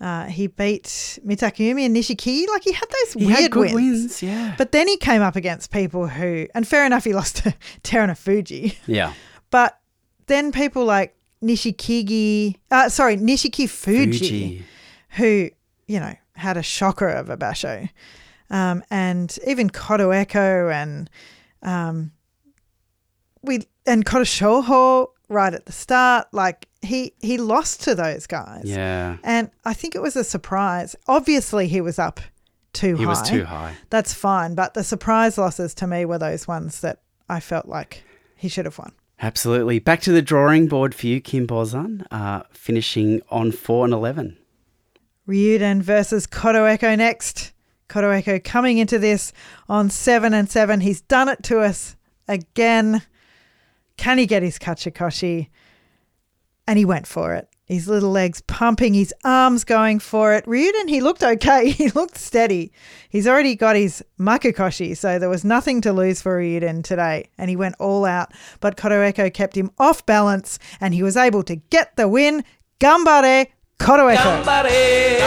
[0.00, 0.84] Uh, he beat
[1.24, 2.46] Mitakeumi and Nishiki.
[2.48, 3.74] Like he had those He weird had good wins.
[3.74, 4.54] wins, yeah.
[4.58, 8.74] But then he came up against people who, and fair enough, he lost to Terunofuji.
[8.86, 9.14] yeah.
[9.50, 9.78] But
[10.26, 14.64] then people like Nishikigi, uh, sorry, Nishikifuji, Fuji.
[15.10, 15.50] who,
[15.86, 17.88] you know, had a shocker of a basho.
[18.50, 21.10] Um, and even Kotoeko and
[21.62, 22.12] um,
[23.42, 28.64] we and Kotoshoho right at the start, like he he lost to those guys.
[28.64, 29.16] Yeah.
[29.24, 30.94] And I think it was a surprise.
[31.06, 32.20] Obviously he was up
[32.72, 33.00] too He high.
[33.00, 33.74] He was too high.
[33.90, 34.54] That's fine.
[34.54, 38.02] But the surprise losses to me were those ones that I felt like
[38.36, 38.92] he should have won.
[39.20, 39.78] Absolutely.
[39.78, 44.36] Back to the drawing board for you, Kinbozan, uh, finishing on 4 and 11.
[45.28, 47.52] Ryuden versus Kotoeko next.
[47.88, 49.32] Kotoeko coming into this
[49.68, 50.80] on 7 and 7.
[50.80, 51.96] He's done it to us
[52.28, 53.02] again.
[53.96, 55.48] Can he get his Kachikoshi?
[56.66, 57.48] And he went for it.
[57.66, 60.44] His little legs pumping, his arms going for it.
[60.44, 61.70] Ryuden, he looked okay.
[61.70, 62.72] He looked steady.
[63.08, 67.30] He's already got his Makekoshi, so there was nothing to lose for Ryuden today.
[67.38, 68.32] And he went all out.
[68.60, 72.44] But Kotoeko kept him off balance and he was able to get the win.
[72.80, 73.46] Gambare
[73.78, 74.16] Kotoeko.
[74.16, 75.18] Cambaré,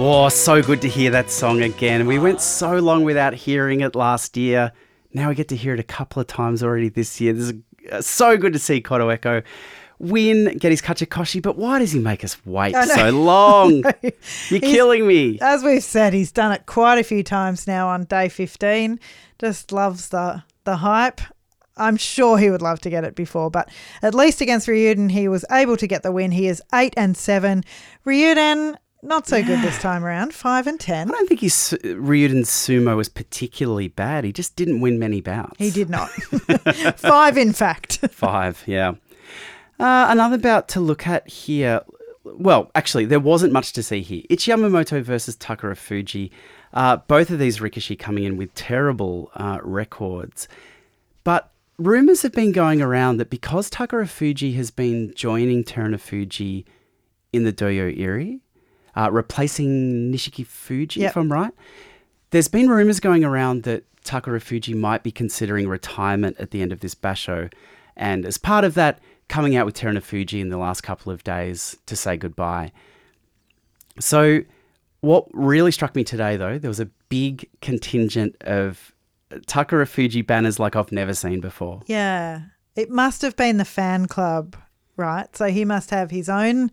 [0.00, 2.06] Oh, so good to hear that song again.
[2.06, 4.70] We went so long without hearing it last year.
[5.12, 7.32] Now we get to hear it a couple of times already this year.
[7.32, 7.54] This is
[7.90, 9.42] uh, so good to see Kotoeko
[9.98, 13.82] win, get his Kachikoshi, but why does he make us wait so long?
[14.02, 14.12] You're
[14.48, 15.38] He's- killing me.
[15.40, 18.98] As we've said, he's done it quite a few times now on day 15.
[19.38, 21.20] Just loves the, the hype.
[21.76, 23.68] I'm sure he would love to get it before, but
[24.02, 26.32] at least against Ryuden, he was able to get the win.
[26.32, 27.62] He is 8 and 7.
[28.04, 28.74] Ryuden,
[29.04, 31.08] not so good this time around, 5 and 10.
[31.08, 34.24] I don't think his uh, Ryuden's sumo was particularly bad.
[34.24, 35.54] He just didn't win many bouts.
[35.58, 36.08] He did not.
[36.96, 37.98] Five, in fact.
[38.10, 38.94] Five, yeah.
[39.78, 41.82] Uh, another bout to look at here.
[42.24, 44.22] Well, actually, there wasn't much to see here.
[44.28, 46.30] It's Yamamoto versus Takarafuji.
[46.74, 50.48] Uh, both of these Rikishi coming in with terrible uh, records.
[51.24, 56.64] But rumors have been going around that because Takarafuji has been joining Terunofuji
[57.32, 58.40] in the Dohyo-iri,
[58.96, 61.10] uh, replacing Nishikifuji, Yep.
[61.10, 61.52] if I'm right,
[62.30, 66.80] there's been rumors going around that Takarafuji might be considering retirement at the end of
[66.80, 67.50] this basho.
[67.96, 68.98] And as part of that,
[69.28, 72.72] coming out with Terunofuji in the last couple of days to say goodbye.
[74.00, 74.40] So,
[75.00, 78.92] what really struck me today, though, there was a big contingent of
[79.30, 81.82] Takarafuji banners like I've never seen before.
[81.86, 82.42] Yeah.
[82.74, 84.56] It must have been the fan club,
[84.96, 85.34] right?
[85.36, 86.70] So he must have his own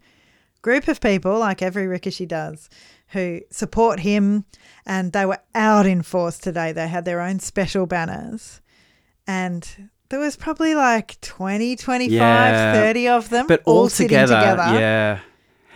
[0.62, 2.70] group of people, like every Rikishi does,
[3.10, 4.46] who support him.
[4.86, 6.72] And they were out in force today.
[6.72, 8.62] They had their own special banners.
[9.28, 12.74] And there was probably like 20, 25, Yeah.
[12.74, 14.80] 30 of them But all all together, together.
[14.80, 15.20] yeah.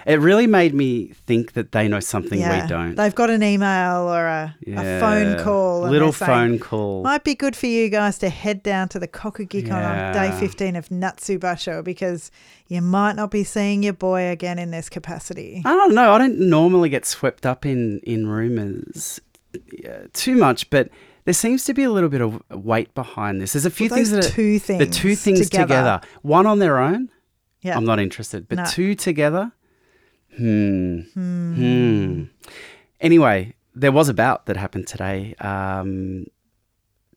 [0.06, 2.62] It really made me think that they know something Yeah.
[2.64, 2.96] we don't.
[2.96, 5.82] They've got an email or a, a phone call.
[5.90, 7.04] Little saying, phone call.
[7.04, 10.78] Might be good for you guys to head down to the Kokugikan on day 15
[10.78, 12.32] of Natsubasho because
[12.70, 15.62] you might not be seeing your boy again in this capacity.
[15.66, 16.14] I don't know.
[16.14, 19.20] I don't normally get swept up in in rumors
[20.14, 20.88] too much, but
[21.30, 23.54] there seems to be a little bit of weight behind this.
[23.54, 25.68] There's a few Well, things that are, two things the two things together.
[25.76, 26.02] together.
[26.24, 27.12] One on their own,
[27.62, 27.78] Yeah.
[27.78, 28.66] I'm not interested, but No.
[28.66, 29.52] two together,
[30.36, 32.24] hmm, hmm.
[33.00, 35.36] Anyway, there was a bout that happened today.
[35.40, 36.26] Um,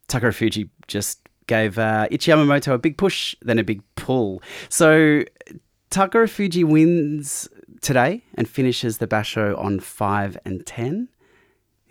[0.08, 4.42] Takarafuji just gave uh, Ichiyamamoto a big push, then a big pull.
[4.68, 5.24] So
[5.90, 7.48] Takarafuji wins
[7.80, 11.08] today and finishes the basho on 5 and 10.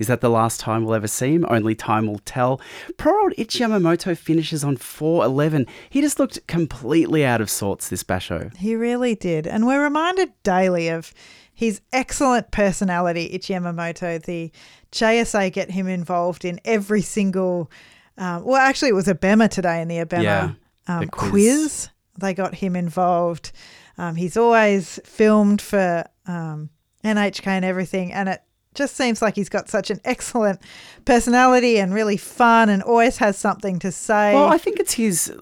[0.01, 1.45] Is that the last time we'll ever see him?
[1.47, 2.59] Only time will tell.
[2.97, 5.69] Poor old Ichiyamamoto finishes on 4-11.
[5.91, 8.53] He just looked completely out of sorts this basho.
[8.57, 9.45] He really did.
[9.45, 11.13] And we're reminded daily of
[11.53, 14.23] his excellent personality, Ichiyamamoto.
[14.23, 14.51] The
[14.91, 17.69] JSA get him involved in every single.
[18.17, 20.51] Um, well, actually, it was Abema today in the Abema Yeah,
[20.87, 21.29] um, the quiz.
[21.29, 21.89] quiz.
[22.17, 23.51] They got him involved.
[23.99, 26.71] Um, he's always filmed for um,
[27.03, 28.11] NHK and everything.
[28.11, 28.41] And it
[28.73, 30.59] just seems like he's got such an excellent
[31.05, 34.33] personality and really fun and always has something to say.
[34.33, 35.33] Well, I think it's his.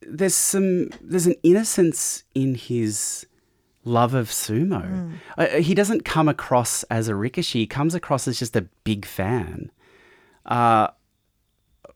[0.00, 0.90] There's some.
[1.00, 3.26] There's an innocence in his
[3.84, 5.12] love of sumo.
[5.36, 7.52] Uh, he doesn't come across as a rikishi.
[7.54, 9.70] He comes across as just a big fan.
[10.46, 10.88] Uh,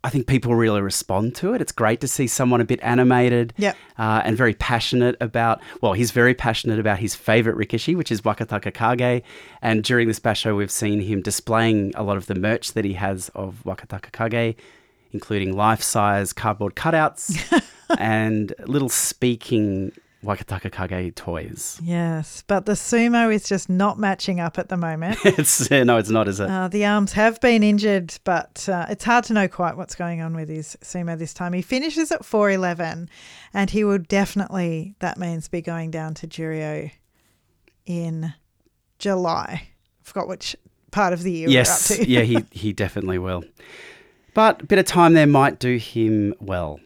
[0.06, 1.60] I think people really respond to it.
[1.60, 3.76] It's great to see someone a bit animated Yep.
[3.98, 8.20] uh, and very passionate about, well, he's very passionate about his favorite rikishi, which is
[8.20, 9.24] Wakatakakage.
[9.62, 12.92] And during this basho, we've seen him displaying a lot of the merch that he
[12.92, 14.54] has of Wakatakakage,
[15.12, 17.42] including life size cardboard cutouts
[17.98, 19.90] and little speaking
[20.24, 21.80] Wakatakakage toys.
[21.82, 25.18] Yes, but the sumo is just not matching up at the moment.
[25.24, 26.50] it's No, it's not, is it?
[26.50, 30.22] Uh, the arms have been injured, but uh, it's hard to know quite what's going
[30.22, 31.52] on with his sumo this time.
[31.52, 33.08] He finishes at 4'11,
[33.54, 36.90] and he will definitely, that means, be going down to Juryo
[37.84, 38.34] in
[38.98, 39.68] July.
[40.02, 40.56] forgot which
[40.90, 42.10] part of the year yes, we're up to.
[42.10, 43.44] yeah, he, he definitely will.
[44.34, 46.80] But a bit of time there might do him well.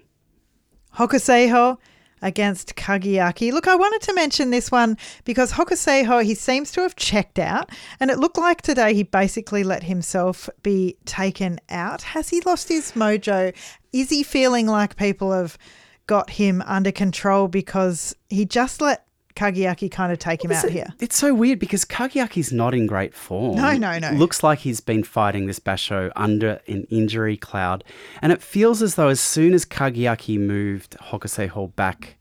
[0.97, 1.79] Hokuseiho
[2.23, 3.53] against Kagayaki.
[3.53, 7.71] Look, I wanted to mention this one because Hokuseiho, he seems to have checked out,
[7.99, 12.03] and it looked like today he basically let himself be taken out.
[12.03, 13.55] Has he lost his mojo?
[13.93, 15.59] Is he feeling like people have
[16.07, 19.07] got him under control because he just let
[19.41, 20.89] Kagayaki kind of take him out It's- here?
[21.01, 23.57] It's so weird because Kagayaki's not in great form.
[23.57, 24.11] No, no, no.
[24.11, 27.83] Looks like he's been fighting this basho under an injury cloud.
[28.21, 32.17] And it feels as though as soon as Kagayaki moved Hokuseiho back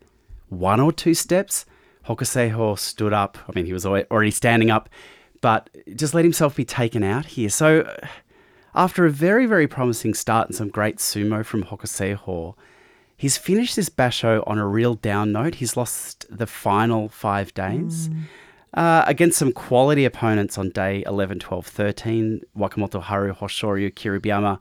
[0.48, 1.66] one or two steps,
[2.08, 3.38] Hokuseiho stood up.
[3.48, 4.88] I mean, he was already standing up,
[5.42, 7.50] but just let himself be taken out here.
[7.50, 8.08] So uh,
[8.74, 12.56] after a very, very promising start and some great sumo from Hokuseiho,
[13.20, 15.56] He's finished this basho on a real down note.
[15.56, 18.10] He's lost the final five days.
[18.74, 24.58] Uh, against some quality opponents on day 11, 12, 13, Wakamotoharu, Hoshoryu, Kiribayama,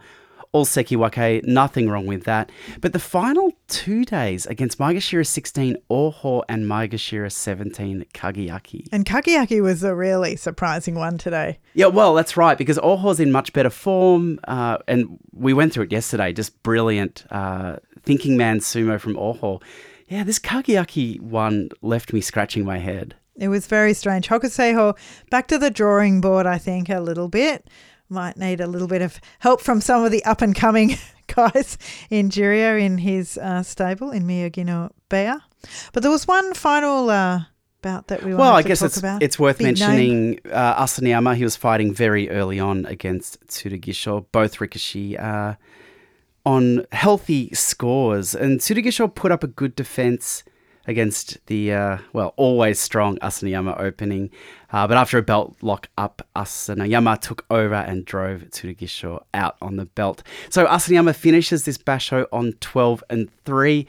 [0.52, 2.50] all Sekiwake, nothing wrong with that.
[2.80, 8.88] But the final two days against Maegashira 16, Oho, and Maegashira 17, Kagayaki.
[8.90, 11.58] And Kagayaki was a really surprising one today.
[11.74, 15.84] Yeah, well, that's right, because Oho's in much better form, uh, and we went through
[15.84, 17.76] it yesterday, just brilliant uh,
[18.08, 19.60] thinking man sumo from Oho.
[20.08, 23.14] Yeah, this Kagayaki one left me scratching my head.
[23.36, 24.26] It was very strange.
[24.28, 24.96] Hokuseiho
[25.30, 27.68] back to the drawing board, I think, a little bit.
[28.08, 30.96] Might need a little bit of help from some of the up and coming
[31.26, 31.76] guys
[32.08, 34.64] in Juryo in his uh, stable in Miyagi
[35.10, 35.34] Bea.
[35.92, 37.42] But there was one final uh,
[37.82, 39.22] bout that we Well, I guess it's about.
[39.22, 41.36] it's worth Big mentioning uh, Asanoyama.
[41.36, 45.56] He was fighting very early on against Tsurugisho, both Rikishi uh,
[46.48, 50.44] on healthy scores, and Tsurugisho put up a good defense
[50.86, 54.30] against the uh, well always strong Asanoyama opening,
[54.72, 59.76] uh, but after a belt lock up, Asanoyama took over and drove Tsurugisho out on
[59.76, 60.22] the belt.
[60.48, 63.86] So Asanoyama finishes this basho on twelve and three.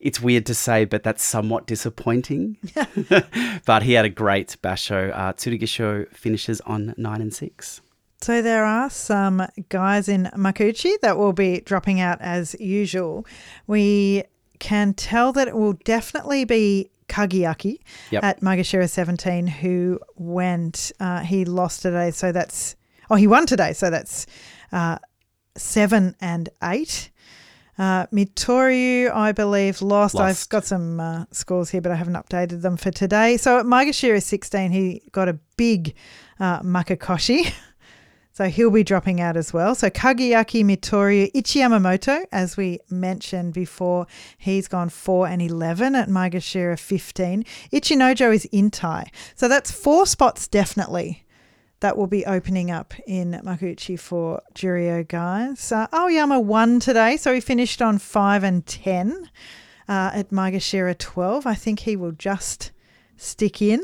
[0.00, 2.56] It's weird to say, but that's somewhat disappointing.
[3.66, 5.12] but he had a great basho.
[5.14, 7.82] Uh, Tsurugisho finishes on nine and six.
[8.20, 13.24] So there are some guys in Makuuchi that will be dropping out as usual.
[13.68, 14.24] We
[14.58, 17.78] can tell that it will definitely be Kagayaki
[18.10, 18.24] Yep.
[18.24, 22.10] at Maegashira 17 who went, uh, he lost today.
[22.10, 22.74] So that's,
[23.08, 23.72] oh, he won today.
[23.72, 24.26] So that's
[24.72, 24.98] uh,
[25.56, 27.10] seven and eight.
[27.78, 30.16] Uh, Mitoryu, I believe, lost.
[30.16, 33.36] I've got some uh, scores here, but I haven't updated them for today.
[33.36, 35.94] So at Maegashira 16, he got a big
[36.40, 37.52] uh, Makekoshi.
[38.38, 39.74] So he'll be dropping out as well.
[39.74, 44.06] So Kagayaki Mitoryu Ichiyamamoto, as we mentioned before,
[44.38, 47.44] he's gone 4 and 11 at Maegashira 15.
[47.72, 49.08] Ichinojo is Intai.
[49.34, 51.24] So that's four spots definitely
[51.80, 55.72] that will be opening up in Makuuchi for Juryo guys.
[55.72, 59.28] Uh, Aoyama won today, so he finished on 5 and 10
[59.88, 61.44] uh, at Maegashira 12.
[61.44, 62.70] I think he will just
[63.16, 63.82] stick in.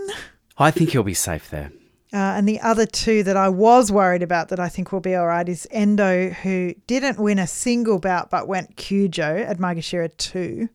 [0.57, 1.72] I think he'll be safe there.
[2.14, 5.16] Uh, and the other two that I was worried about that I think will be
[5.16, 10.16] all right is Endo, who didn't win a single bout but went Kyujo at Maegashira
[10.16, 10.68] 2.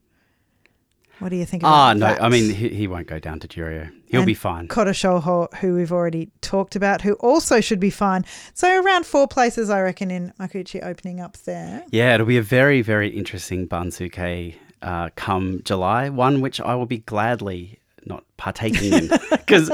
[1.20, 2.22] What do you think about Ah, no, that?
[2.22, 3.90] I mean, he, he won't go down to Juryo.
[4.08, 4.68] He'll And be fine.
[4.68, 8.26] Kota Shoho, who we've already talked about, who also should be fine.
[8.54, 11.86] So around four places, I reckon, in Makuuchi opening up there.
[11.92, 16.86] Yeah, it'll be a very, very interesting Banzuke uh, come July, one which I will
[16.86, 19.10] be gladly not partaking in.
[19.50, 19.72] Because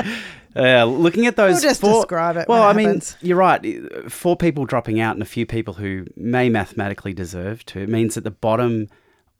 [0.56, 4.12] uh, looking at those We'll just four, describe it Well, I mean, you're right.
[4.12, 7.82] Four people dropping out and a few people who may mathematically deserve to.
[7.82, 8.88] It means that the bottom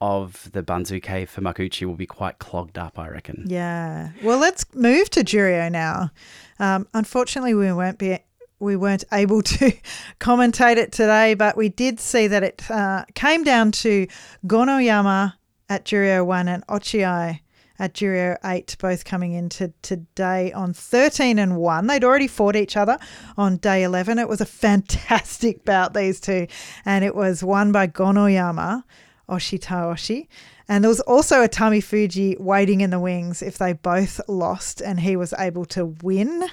[0.02, 3.46] of the Banzuke for Makuuchi will be quite clogged up, I reckon.
[3.48, 4.12] Yeah.
[4.22, 6.12] Well, let's move to Juryo now.
[6.60, 8.20] Um, unfortunately, we won't be.
[8.58, 9.74] We weren't able to
[10.20, 14.08] commentate it today, but we did see that it uh, came down to
[14.48, 15.34] Gonoyama
[15.68, 17.42] at Juryo 1 and Ochiai
[17.80, 21.88] at Juryo 8, both coming into today on 13 and 1.
[21.88, 22.98] They'd already fought each other
[23.38, 24.20] on day 11.
[24.20, 26.48] It was a fantastic bout, these two,
[26.86, 28.84] and it was won by Gonoyama,
[29.30, 30.28] Oshitaoshi.
[30.68, 35.16] And there was also Atamifuji waiting in the wings if they both lost, and he
[35.16, 36.46] was able to win.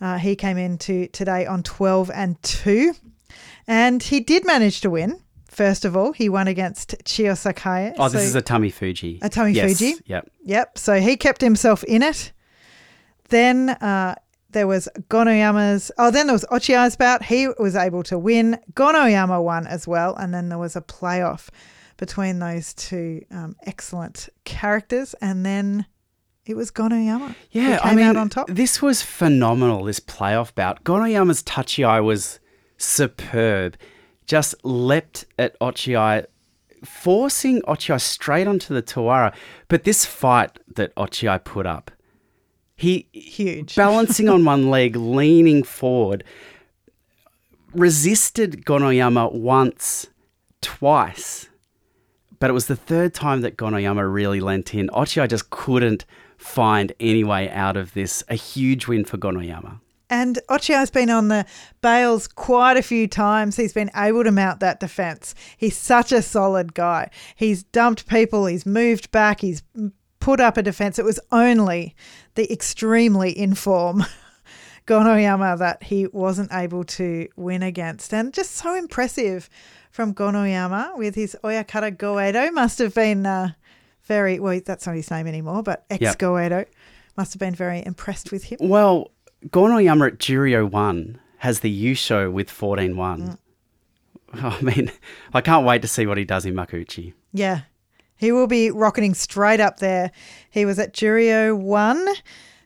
[0.00, 2.94] Uh, he came into today on 12 and 2,
[3.66, 5.20] and he did manage to win.
[5.50, 7.34] First of all, he won against Chio.
[7.98, 9.18] Oh, this is a Tummy Fuji.
[9.20, 10.00] A Tummy Yes, Fuji?
[10.06, 10.30] Yep.
[10.44, 10.78] Yep.
[10.78, 12.30] So he kept himself in it.
[13.30, 14.14] Then uh,
[14.50, 15.90] there was Gonoyama's.
[15.98, 17.24] Oh, then there was Ochiai's bout.
[17.24, 18.60] He was able to win.
[18.74, 20.14] Gonoyama won as well.
[20.14, 21.48] And then there was a playoff
[21.96, 25.14] between those two um, excellent characters.
[25.20, 25.84] And then
[26.46, 27.34] it was Gonoyama.
[27.52, 28.46] who Yeah, came I mean, out on top.
[28.48, 29.82] this was phenomenal.
[29.82, 32.38] This playoff bout, Gonoyama's tachiai was
[32.76, 33.76] superb.
[34.30, 36.24] Just leapt at Ochiai,
[36.84, 39.34] forcing Ochiai straight onto the Tawara.
[39.66, 41.90] But this fight that Ochiai put up,
[42.76, 43.74] he Huge.
[43.84, 46.22] balancing on one leg, leaning forward,
[47.74, 50.06] resisted Gonoyama once,
[50.60, 51.48] twice,
[52.38, 54.86] but it was the third time that Gonoyama really lent in.
[54.90, 56.04] Ochiai just couldn't
[56.38, 58.22] find any way out of this.
[58.28, 59.80] A huge win for Gonoyama.
[60.10, 61.46] And Ochiai's been on the
[61.80, 63.56] bails quite a few times.
[63.56, 65.34] He's been able to mount that defense.
[65.56, 67.10] He's such a solid guy.
[67.36, 69.62] He's dumped people, he's moved back, he's
[70.18, 70.98] put up a defense.
[70.98, 71.94] It was only
[72.34, 74.04] the extremely inform
[74.86, 78.12] Gonoyama that he wasn't able to win against.
[78.12, 79.48] And just so impressive
[79.90, 82.52] from Gonoyama with his Oyakata Goeido.
[82.52, 83.52] Must have been uh,
[84.04, 86.66] very, well, that's not his name anymore, but ex Goeido.
[87.16, 88.58] must have been very impressed with him.
[88.60, 89.10] Well,
[89.48, 93.20] Gonoyama at Juryo 1 has the Yusho with 14 1.
[93.20, 93.38] Mm.
[94.34, 94.92] I mean,
[95.32, 97.14] I can't wait to see what he does in Makuuchi.
[97.32, 97.62] Yeah.
[98.16, 100.12] He will be rocketing straight up there.
[100.50, 102.06] He was at Juryo 1.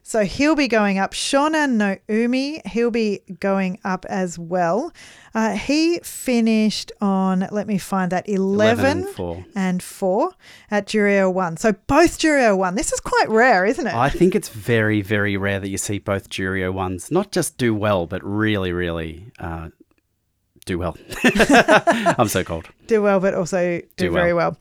[0.07, 1.13] So he'll be going up.
[1.15, 4.93] Shonannoumi, he'll be going up as well.
[5.35, 9.45] Uh, he finished on, let me find that, 11, 11 and four.
[9.57, 10.31] and 4
[10.71, 11.57] at Juryo 1.
[11.57, 12.75] So both Juryo 1.
[12.75, 13.95] This is quite rare, isn't it?
[13.95, 17.75] I think it's very, very rare that you see both Juryo ones not just do
[17.75, 19.71] well, but really, really uh,
[20.67, 20.99] do well.
[22.19, 22.69] I'm so cold.
[22.87, 24.59] do well, but also do, Do very well.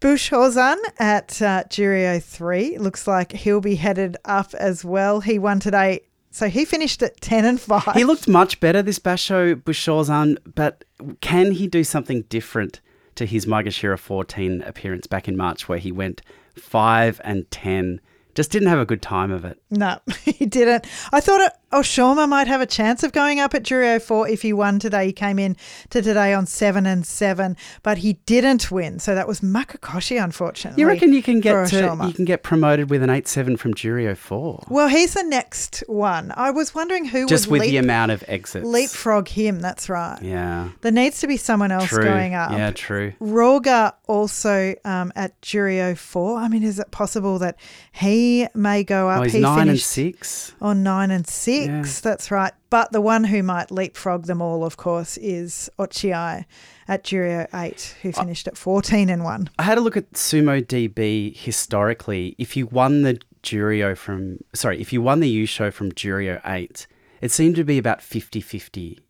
[0.00, 5.20] Bushozan at uh, Juryo 3 looks like he'll be headed up as well.
[5.20, 6.02] He won today.
[6.30, 7.94] So he finished at 10 and 5.
[7.94, 10.84] He looked much better this Basho Bushozan, but
[11.20, 12.80] can he do something different
[13.16, 16.22] to his Maegashira 14 appearance back in March where he went
[16.54, 18.00] 5 and 10?
[18.36, 19.60] Just didn't have a good time of it.
[19.70, 20.86] No, he didn't.
[21.12, 24.40] I thought it, Oshoma might have a chance of going up at Juryo 4 if
[24.40, 25.06] he won today.
[25.06, 25.54] He came in
[25.90, 28.98] to today on 7 and 7, but he didn't win.
[28.98, 30.80] So that was Makekoshi, unfortunately.
[30.80, 34.16] You reckon you can get to, you can get promoted with an 8-7 from Juryo
[34.16, 34.64] 4?
[34.70, 36.32] Well, he's the next one.
[36.36, 38.64] I was wondering who Just would with the amount of exits.
[38.66, 39.60] leapfrog him.
[39.60, 40.18] That's right.
[40.22, 40.70] Yeah.
[40.80, 42.02] There needs to be someone else True.
[42.04, 42.50] going up.
[42.52, 43.12] Yeah, true.
[43.20, 46.38] Roga also um, at Juryo 4.
[46.38, 47.56] I mean, is it possible that
[47.92, 49.20] he may go up?
[49.20, 50.54] Oh, he's he 9 and finished 6.
[50.62, 51.57] on 9 and 6.
[51.66, 51.84] Yeah.
[52.02, 52.52] That's right.
[52.70, 56.44] But the one who might leapfrog them all, of course, is Ochiai
[56.86, 59.50] at Juryo 8, who finished at 14 and 1.
[59.58, 62.34] I had a look at Sumo DB historically.
[62.38, 66.86] If you won the Juryo from, sorry, if you won the Yusho from Juryo 8,
[67.20, 69.00] it seemed to be about 50 50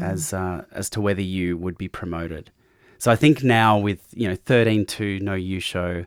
[0.00, 2.50] as, uh, as to whether you would be promoted.
[2.96, 6.06] So I think now with, you know, 13 2, no Yusho,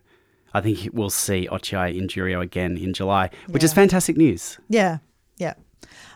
[0.52, 4.58] I think we'll see Ochiai in Juryo again in July, which is fantastic news.
[4.68, 4.98] Yeah.
[5.38, 5.54] Yeah.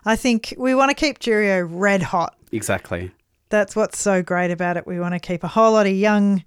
[0.06, 2.36] I think we want to keep Juryo red hot.
[2.52, 3.10] Exactly.
[3.48, 4.86] That's what's so great about it.
[4.86, 6.44] We want to keep a whole lot of young,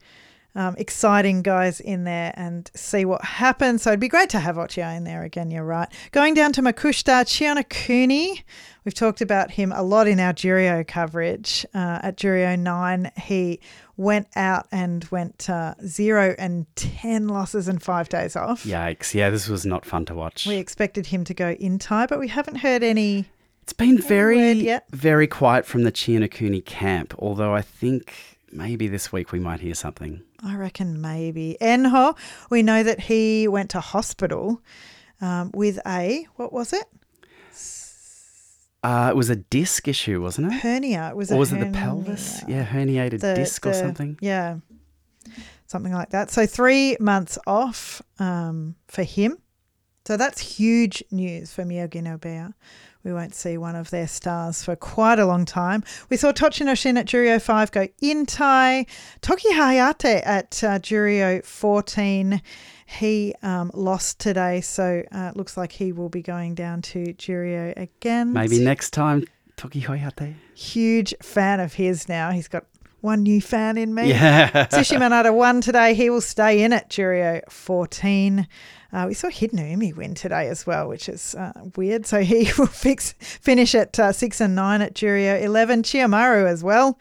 [0.55, 3.81] um, exciting guys in there and see what happens.
[3.81, 5.51] So it'd be great to have Ochiai in there again.
[5.51, 5.89] You're right.
[6.11, 8.43] Going down to Makushita, Chiyonokuni.
[8.85, 11.65] We've talked about him a lot in our Juryo coverage.
[11.73, 13.59] Uh, at Juryo 9, he
[13.97, 18.63] went out and went uh, 0 and 10 losses and five days off.
[18.63, 19.13] Yikes.
[19.13, 20.45] Yeah, this was not fun to watch.
[20.47, 23.25] We expected him to go Intai, but we haven't heard any.
[23.69, 28.15] It's been word very, very quiet from the Chiyonokuni camp, although I think
[28.51, 30.23] maybe this week we might hear something.
[30.43, 31.55] I reckon maybe.
[31.61, 32.17] Enho,
[32.49, 34.59] we know that he went to hospital
[35.21, 36.85] um, with a, what was it?
[38.83, 40.61] Uh, it was a disc issue, wasn't it?
[40.61, 41.09] Hernia.
[41.11, 42.41] It was Or a was it the pelvis?
[42.47, 44.17] Yeah, herniated The- disc or something.
[44.19, 44.57] Yeah.
[45.67, 46.31] Something like that.
[46.31, 49.37] So three months off um, for him.
[50.07, 52.55] So that's huge news for Miyagino Beya.
[53.03, 55.83] We won't see one of their stars for quite a long time.
[56.09, 58.87] We saw Tochinoshin at Juryo 5 go Intai.
[59.21, 62.41] Tokihayate at uh, Juryo 14.
[62.85, 67.13] He um, lost today, so uh, it looks like he will be going down to
[67.13, 68.33] Juryo again.
[68.33, 69.25] Maybe next time,
[69.55, 70.33] Tokihayate.
[70.55, 72.31] Huge fan of his now.
[72.31, 72.65] He's got
[73.01, 74.09] one new fan in me.
[74.09, 74.49] Yeah.
[74.67, 75.93] Tsushimanada won today.
[75.93, 78.47] He will stay in at Juryo 14.
[78.91, 82.05] Uh, we saw Hidenoumi win today as well, which is uh, weird.
[82.05, 85.83] So he will fix finish at uh, 6 and 9 at Juryo 11.
[85.83, 86.97] Chiyomaru as well.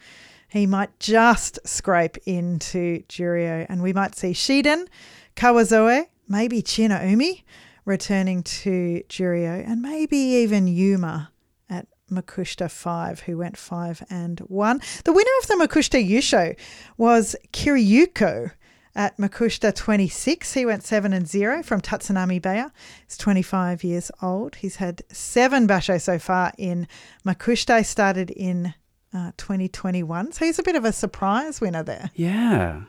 [0.47, 3.65] He might just scrape into Juryo.
[3.69, 4.87] And we might see Shiden,
[5.35, 7.43] Kawazoe, maybe Chinaumi
[7.85, 11.31] returning to Juryo, and maybe even Yuma
[11.69, 14.81] at Makushita 5, who went 5 and 1.
[15.05, 16.55] The winner of the Makushita Yusho
[16.97, 18.51] was Kiryuko
[18.95, 20.53] at Makushita 26.
[20.53, 22.71] He went 7 and 0 from Tatsunami Beya.
[23.07, 24.55] He's 25 years old.
[24.55, 26.87] He's had seven basho so far in
[27.25, 27.85] Makushita.
[27.85, 28.73] Started in
[29.13, 30.31] uh, 2021.
[30.33, 32.11] So he's a bit of a surprise winner there.
[32.15, 32.81] yeah.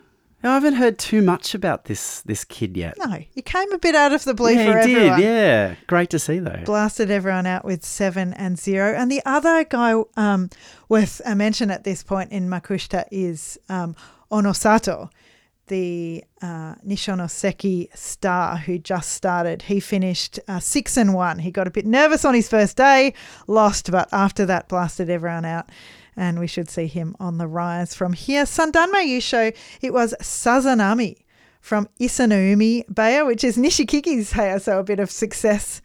[0.42, 2.94] I haven't heard too much about this this kid yet.
[2.98, 5.20] No, he came a bit out of the blue yeah, for he everyone.
[5.20, 5.24] did.
[5.26, 5.74] Yeah.
[5.86, 6.62] Great to see, though.
[6.64, 8.94] blasted everyone out with seven and zero.
[8.96, 10.48] And the other guy um,
[10.88, 13.94] worth a mention at this point in Makushita is um,
[14.32, 15.10] Onosato,
[15.70, 19.62] the uh, Nishonoseki star who just started.
[19.62, 21.38] He finished uh, six and one.
[21.38, 23.14] He got a bit nervous on his first day,
[23.46, 25.70] lost, but after that, blasted everyone out.
[26.16, 28.44] And we should see him on the rise from here.
[28.44, 31.22] Sandanme Yusho, it was Sazanami
[31.60, 35.80] from Isenoumi Beya, which is Nishikigi's Heya, so a bit of success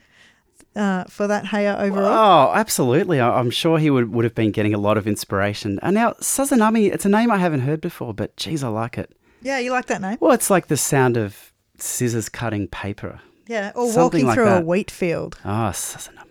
[0.76, 2.08] uh, for that Heya overall.
[2.08, 3.20] Oh, absolutely.
[3.20, 5.80] I- I'm sure he would, would have been getting a lot of inspiration.
[5.84, 9.16] And now, Sazanami, it's a name I haven't heard before, but geez, I like it.
[9.42, 10.18] Yeah, you like that name?
[10.20, 13.20] Well, it's like the sound of scissors cutting paper.
[13.48, 14.64] Yeah, or Something walking like through that.
[14.64, 15.38] a wheat field.
[15.46, 16.22] Oh, Ah, Sazanami.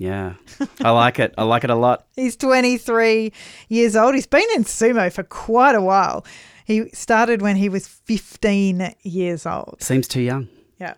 [0.00, 0.34] Yeah,
[0.80, 1.34] I like it.
[1.36, 2.06] I like it a lot.
[2.14, 3.32] He's 23
[3.68, 4.14] years old.
[4.14, 6.24] He's been in sumo for quite a while.
[6.64, 9.78] He started when he was 15 years old.
[9.82, 10.46] Seems too young.
[10.78, 10.94] Yeah.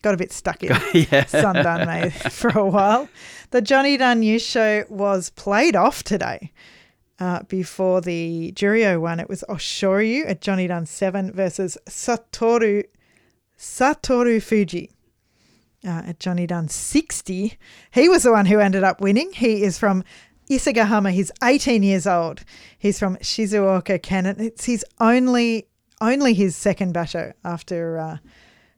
[0.00, 1.24] Got a bit stuck in yeah.
[1.24, 3.10] Sandanme for a while.
[3.50, 6.50] The Jonidan Yusho was played off today
[7.20, 9.20] uh, before the Juryo one.
[9.20, 12.84] It was Oshoryu at Jonidan 7 versus Satoru,
[13.58, 14.90] Satorufuji.
[15.82, 17.56] Uh, at Jonidan 60.
[17.92, 19.32] He was the one who ended up winning.
[19.32, 20.04] He is from
[20.50, 21.10] Isegahama.
[21.10, 22.44] He's 18 years old.
[22.78, 24.38] He's from Shizuoka, Canon.
[24.40, 25.68] It's his only
[26.02, 28.18] only his second basho after uh,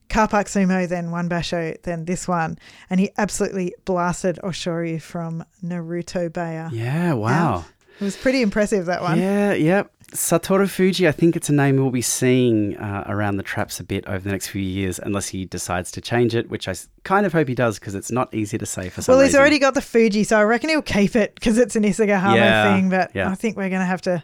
[0.09, 2.59] Sumo, then one basho, then this one,
[2.91, 6.71] and he absolutely blasted Oshori from Naruto Beya.
[6.73, 7.65] Yeah, wow.
[8.03, 9.19] It was pretty impressive that one.
[9.21, 9.85] Yeah, yeah.
[10.13, 14.07] Satorufuji, I think it's a name we'll be seeing uh, around the traps a bit
[14.07, 16.75] over the next few years, unless he decides to change it, which I
[17.05, 19.29] kind of hope he does because it's not easy to say for some Well, he's
[19.29, 19.41] reason.
[19.41, 22.77] already got the Fuji, so I reckon he'll keep it because it's an Isegahama Yeah,
[22.77, 22.91] thing.
[22.91, 23.31] But yeah.
[23.31, 24.23] I think we're going to have to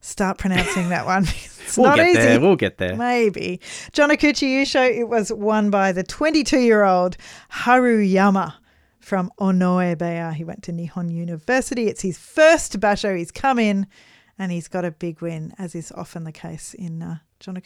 [0.00, 1.22] start pronouncing that one.
[1.64, 2.18] it's We'll not get easy.
[2.20, 2.40] there.
[2.40, 2.94] We'll get there.
[2.96, 3.60] Maybe.
[3.92, 7.16] John Yusho, it was won by the 22 year old
[7.52, 8.54] Haruyama
[9.00, 10.34] from Onoe Beya.
[10.34, 11.86] He went to Nihon University.
[11.86, 13.16] It's his first basho.
[13.16, 13.86] He's come in
[14.38, 17.60] and he's got a big win, as is often the case in uh, John.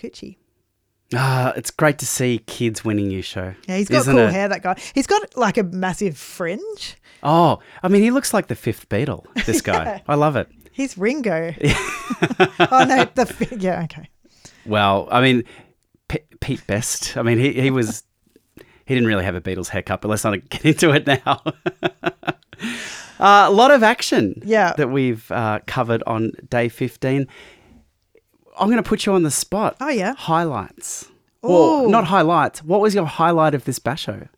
[1.14, 3.54] Ah, it's great to see kids winning Yusho.
[3.68, 4.32] Yeah, he's got cool it?
[4.32, 4.80] hair, that guy.
[4.94, 6.96] He's got like a massive fringe.
[7.22, 9.26] Oh, I mean, he looks like the fifth Beatle.
[9.44, 10.00] This guy, Yeah.
[10.08, 10.48] I love it.
[10.72, 11.52] He's Ringo.
[11.62, 13.56] oh, no, the.
[13.60, 14.08] Yeah, okay.
[14.64, 15.44] Well, I mean,
[16.08, 17.16] P- Pete Best.
[17.16, 18.04] I mean, he he was
[18.86, 21.42] he didn't really have a Beatles haircut, but let's not get into it now.
[23.20, 24.72] Uh, a lot of action Yeah.
[24.76, 27.28] that we've uh, covered on day 15.
[28.58, 29.76] I'm going to put you on the spot.
[29.80, 30.14] Oh, yeah.
[30.16, 31.08] Highlights.
[31.40, 32.64] Well, not highlights.
[32.64, 34.28] What was your highlight of this basho?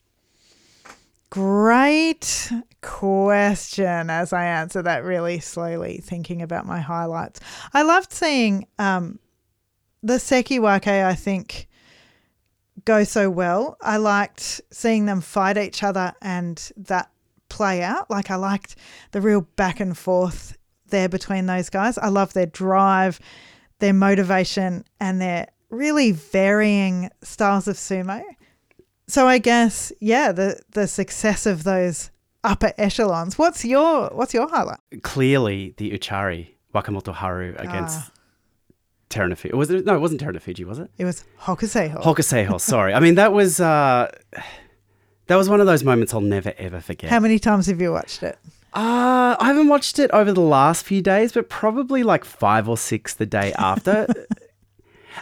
[1.30, 7.40] Great question as I answer that really slowly, thinking about my highlights.
[7.72, 9.18] I loved seeing um,
[10.02, 11.68] the Sekiwake, I think,
[12.84, 13.76] go so well.
[13.80, 17.10] I liked seeing them fight each other and that
[17.48, 18.10] play out.
[18.10, 18.76] Like, I liked
[19.12, 20.56] the real back and forth
[20.88, 21.98] there between those guys.
[21.98, 23.20] I love their drive,
[23.78, 28.22] their motivation, and their really varying styles of sumo.
[29.06, 32.10] So I guess yeah, the the success of those
[32.42, 33.38] upper echelons.
[33.38, 34.78] What's your what's your highlight?
[35.02, 38.10] Clearly, the utchari Wakamoto Haru against Ah.
[39.14, 39.54] Terunofuji.
[39.54, 39.84] Was it?
[39.86, 40.90] No, it wasn't Terunofuji, was it?
[40.98, 42.02] It was Hokuseiho.
[42.02, 42.92] Hokuseiho, sorry.
[42.94, 44.10] I mean, that was uh,
[45.26, 47.10] that was one of those moments I'll never ever forget.
[47.10, 48.38] How many times have you watched it?
[48.74, 52.76] Uh, I haven't watched it over the last few days, but probably like five or
[52.76, 54.06] six the day after.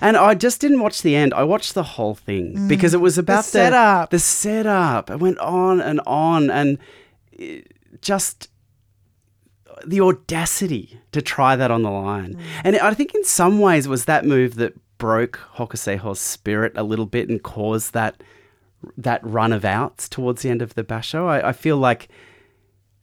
[0.00, 1.34] and I just didn't watch the end.
[1.34, 4.10] I watched the whole thing because it was about the, setup.
[4.10, 5.10] The setup.
[5.10, 6.78] It went on and on, and
[8.00, 8.48] just
[9.86, 12.34] the audacity to try that on the line.
[12.34, 12.40] Mm.
[12.64, 16.82] And I think in some ways it was that move that broke Hokuseiho's spirit a
[16.82, 18.22] little bit and caused that
[18.96, 21.26] that run of outs towards the end of the basho.
[21.26, 22.08] I, I feel like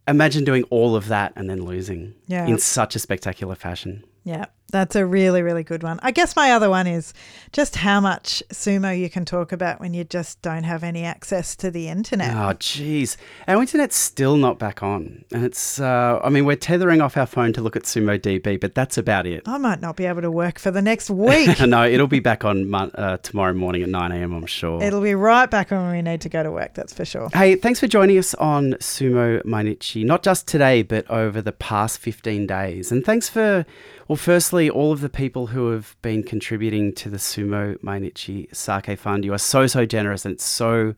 [0.08, 2.46] imagine doing all of that and then losing Yeah.
[2.48, 4.04] in such a spectacular fashion.
[4.24, 6.00] Yeah, that's a really really good one.
[6.02, 7.14] I guess my other one is
[7.52, 11.56] just how much sumo you can talk about when you just don't have any access
[11.58, 12.36] to the internet.
[12.36, 13.18] Oh, jeez.
[13.48, 15.26] Our internet's still not back on.
[15.32, 18.60] And it's, uh, I mean, we're tethering off our phone to look at Sumo DB,
[18.60, 19.44] but that's about it.
[19.48, 21.60] I might not be able to work for the next week.
[21.66, 24.82] no, it'll be back on uh, tomorrow morning at 9 a.m., I'm sure.
[24.84, 26.74] It'll be right back on when we need to go to work.
[26.74, 27.30] That's for sure.
[27.34, 32.00] Hey, thanks for joining us on Sumo Mainichi, not just today, but over the past
[32.00, 32.92] 15 days.
[32.92, 33.66] And thanks for,
[34.08, 38.98] well, firstly, all of the people who have been contributing to the Sumo Mainichi Sake
[38.98, 39.24] Fund.
[39.24, 40.96] You are so, so generous and it's so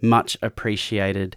[0.00, 1.36] much appreciated.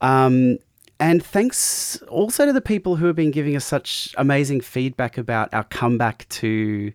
[0.00, 0.56] Um,
[0.98, 5.52] and thanks also to the people who have been giving us such amazing feedback about
[5.52, 6.92] our comeback to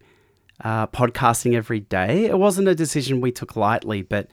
[0.63, 2.26] uh, podcasting every day.
[2.26, 4.28] It wasn't a decision we took lightly, but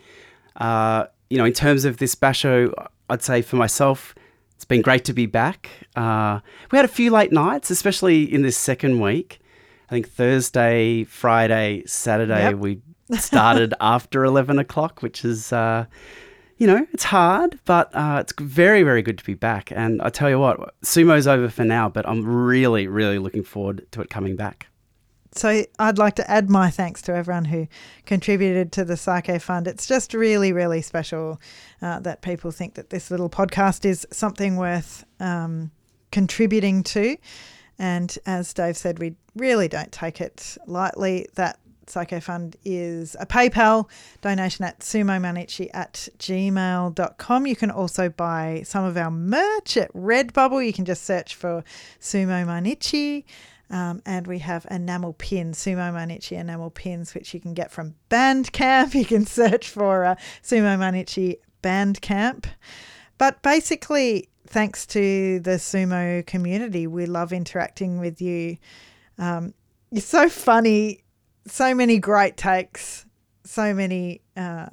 [0.57, 2.73] uh, you know, in terms of this basho,
[3.11, 4.15] I'd say for myself,
[4.55, 5.69] it's been great to be back.
[5.95, 9.41] Uh, we had a few late nights, especially in this second week.
[9.89, 12.55] I think Thursday, Friday, Saturday, Yep.
[12.57, 12.81] we
[13.19, 15.87] started after 11 o'clock, which is, uh,
[16.57, 19.71] you know, it's hard, but uh, it's very, very good to be back.
[19.71, 23.87] And I tell you what, sumo's over for now, but I'm really, really looking forward
[23.93, 24.67] to it coming back.
[25.33, 27.69] So I'd like to add my thanks to everyone who
[28.07, 29.69] contributed to the Sake Fund.
[29.69, 31.39] It's just really, really special
[31.83, 35.71] uh, that people think that this little podcast is something worth um,
[36.11, 37.19] contributing to.
[37.79, 41.59] And as Dave said, we really don't take it lightly that
[41.89, 43.89] Psycho Fund is a PayPal
[44.21, 47.47] donation at sumomainichi at gmail.com.
[47.47, 50.65] You can also buy some of our merch at Redbubble.
[50.67, 51.63] You can just search for
[52.01, 53.25] Sumo Mainichi.
[53.69, 57.95] Um, and we have enamel pins, Sumo Mainichi enamel pins, which you can get from
[58.11, 58.95] Bandcamp.
[58.95, 62.47] You can search for uh, Sumo Mainichi Bandcamp.
[63.19, 68.57] But basically, thanks to the sumo community, we love interacting with you.
[69.19, 69.55] Um,
[69.91, 71.05] you're so funny,
[71.47, 73.07] so many great takes,
[73.45, 74.67] so many uh,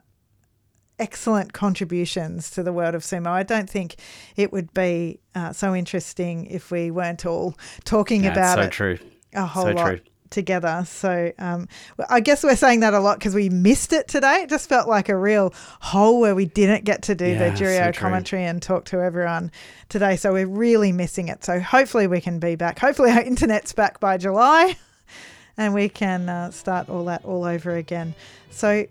[1.00, 3.28] excellent contributions to the world of sumo.
[3.28, 3.96] I don't think
[4.36, 8.62] it would be uh, so interesting if we weren't all talking Yeah, it's about so
[8.64, 8.98] it true.
[9.34, 10.00] a whole So lot true.
[10.34, 10.84] Together.
[10.86, 11.70] So um,
[12.10, 14.42] I guess we're saying that a lot because we missed it today.
[14.42, 17.56] It just felt like a real hole where we didn't get to do Yeah, the
[17.56, 18.02] so Juryo true.
[18.02, 19.52] commentary and talk to everyone
[19.90, 20.16] today.
[20.18, 21.44] So we're really missing it.
[21.46, 22.80] So hopefully we can be back.
[22.80, 24.76] Hopefully our internet's back by July
[25.58, 28.16] and we can uh, start all that all over again.
[28.50, 28.86] So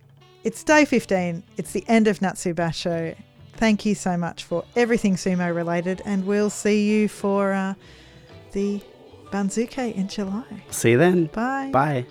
[0.44, 1.42] it's day 15.
[1.56, 3.16] It's the end of Natsubasho.
[3.54, 7.74] Thank you so much for everything sumo related, and we'll see you for uh,
[8.52, 8.80] the
[9.32, 10.44] Banzuke in July.
[10.70, 11.26] See you then.
[11.26, 11.70] Bye.
[11.72, 12.06] Bye.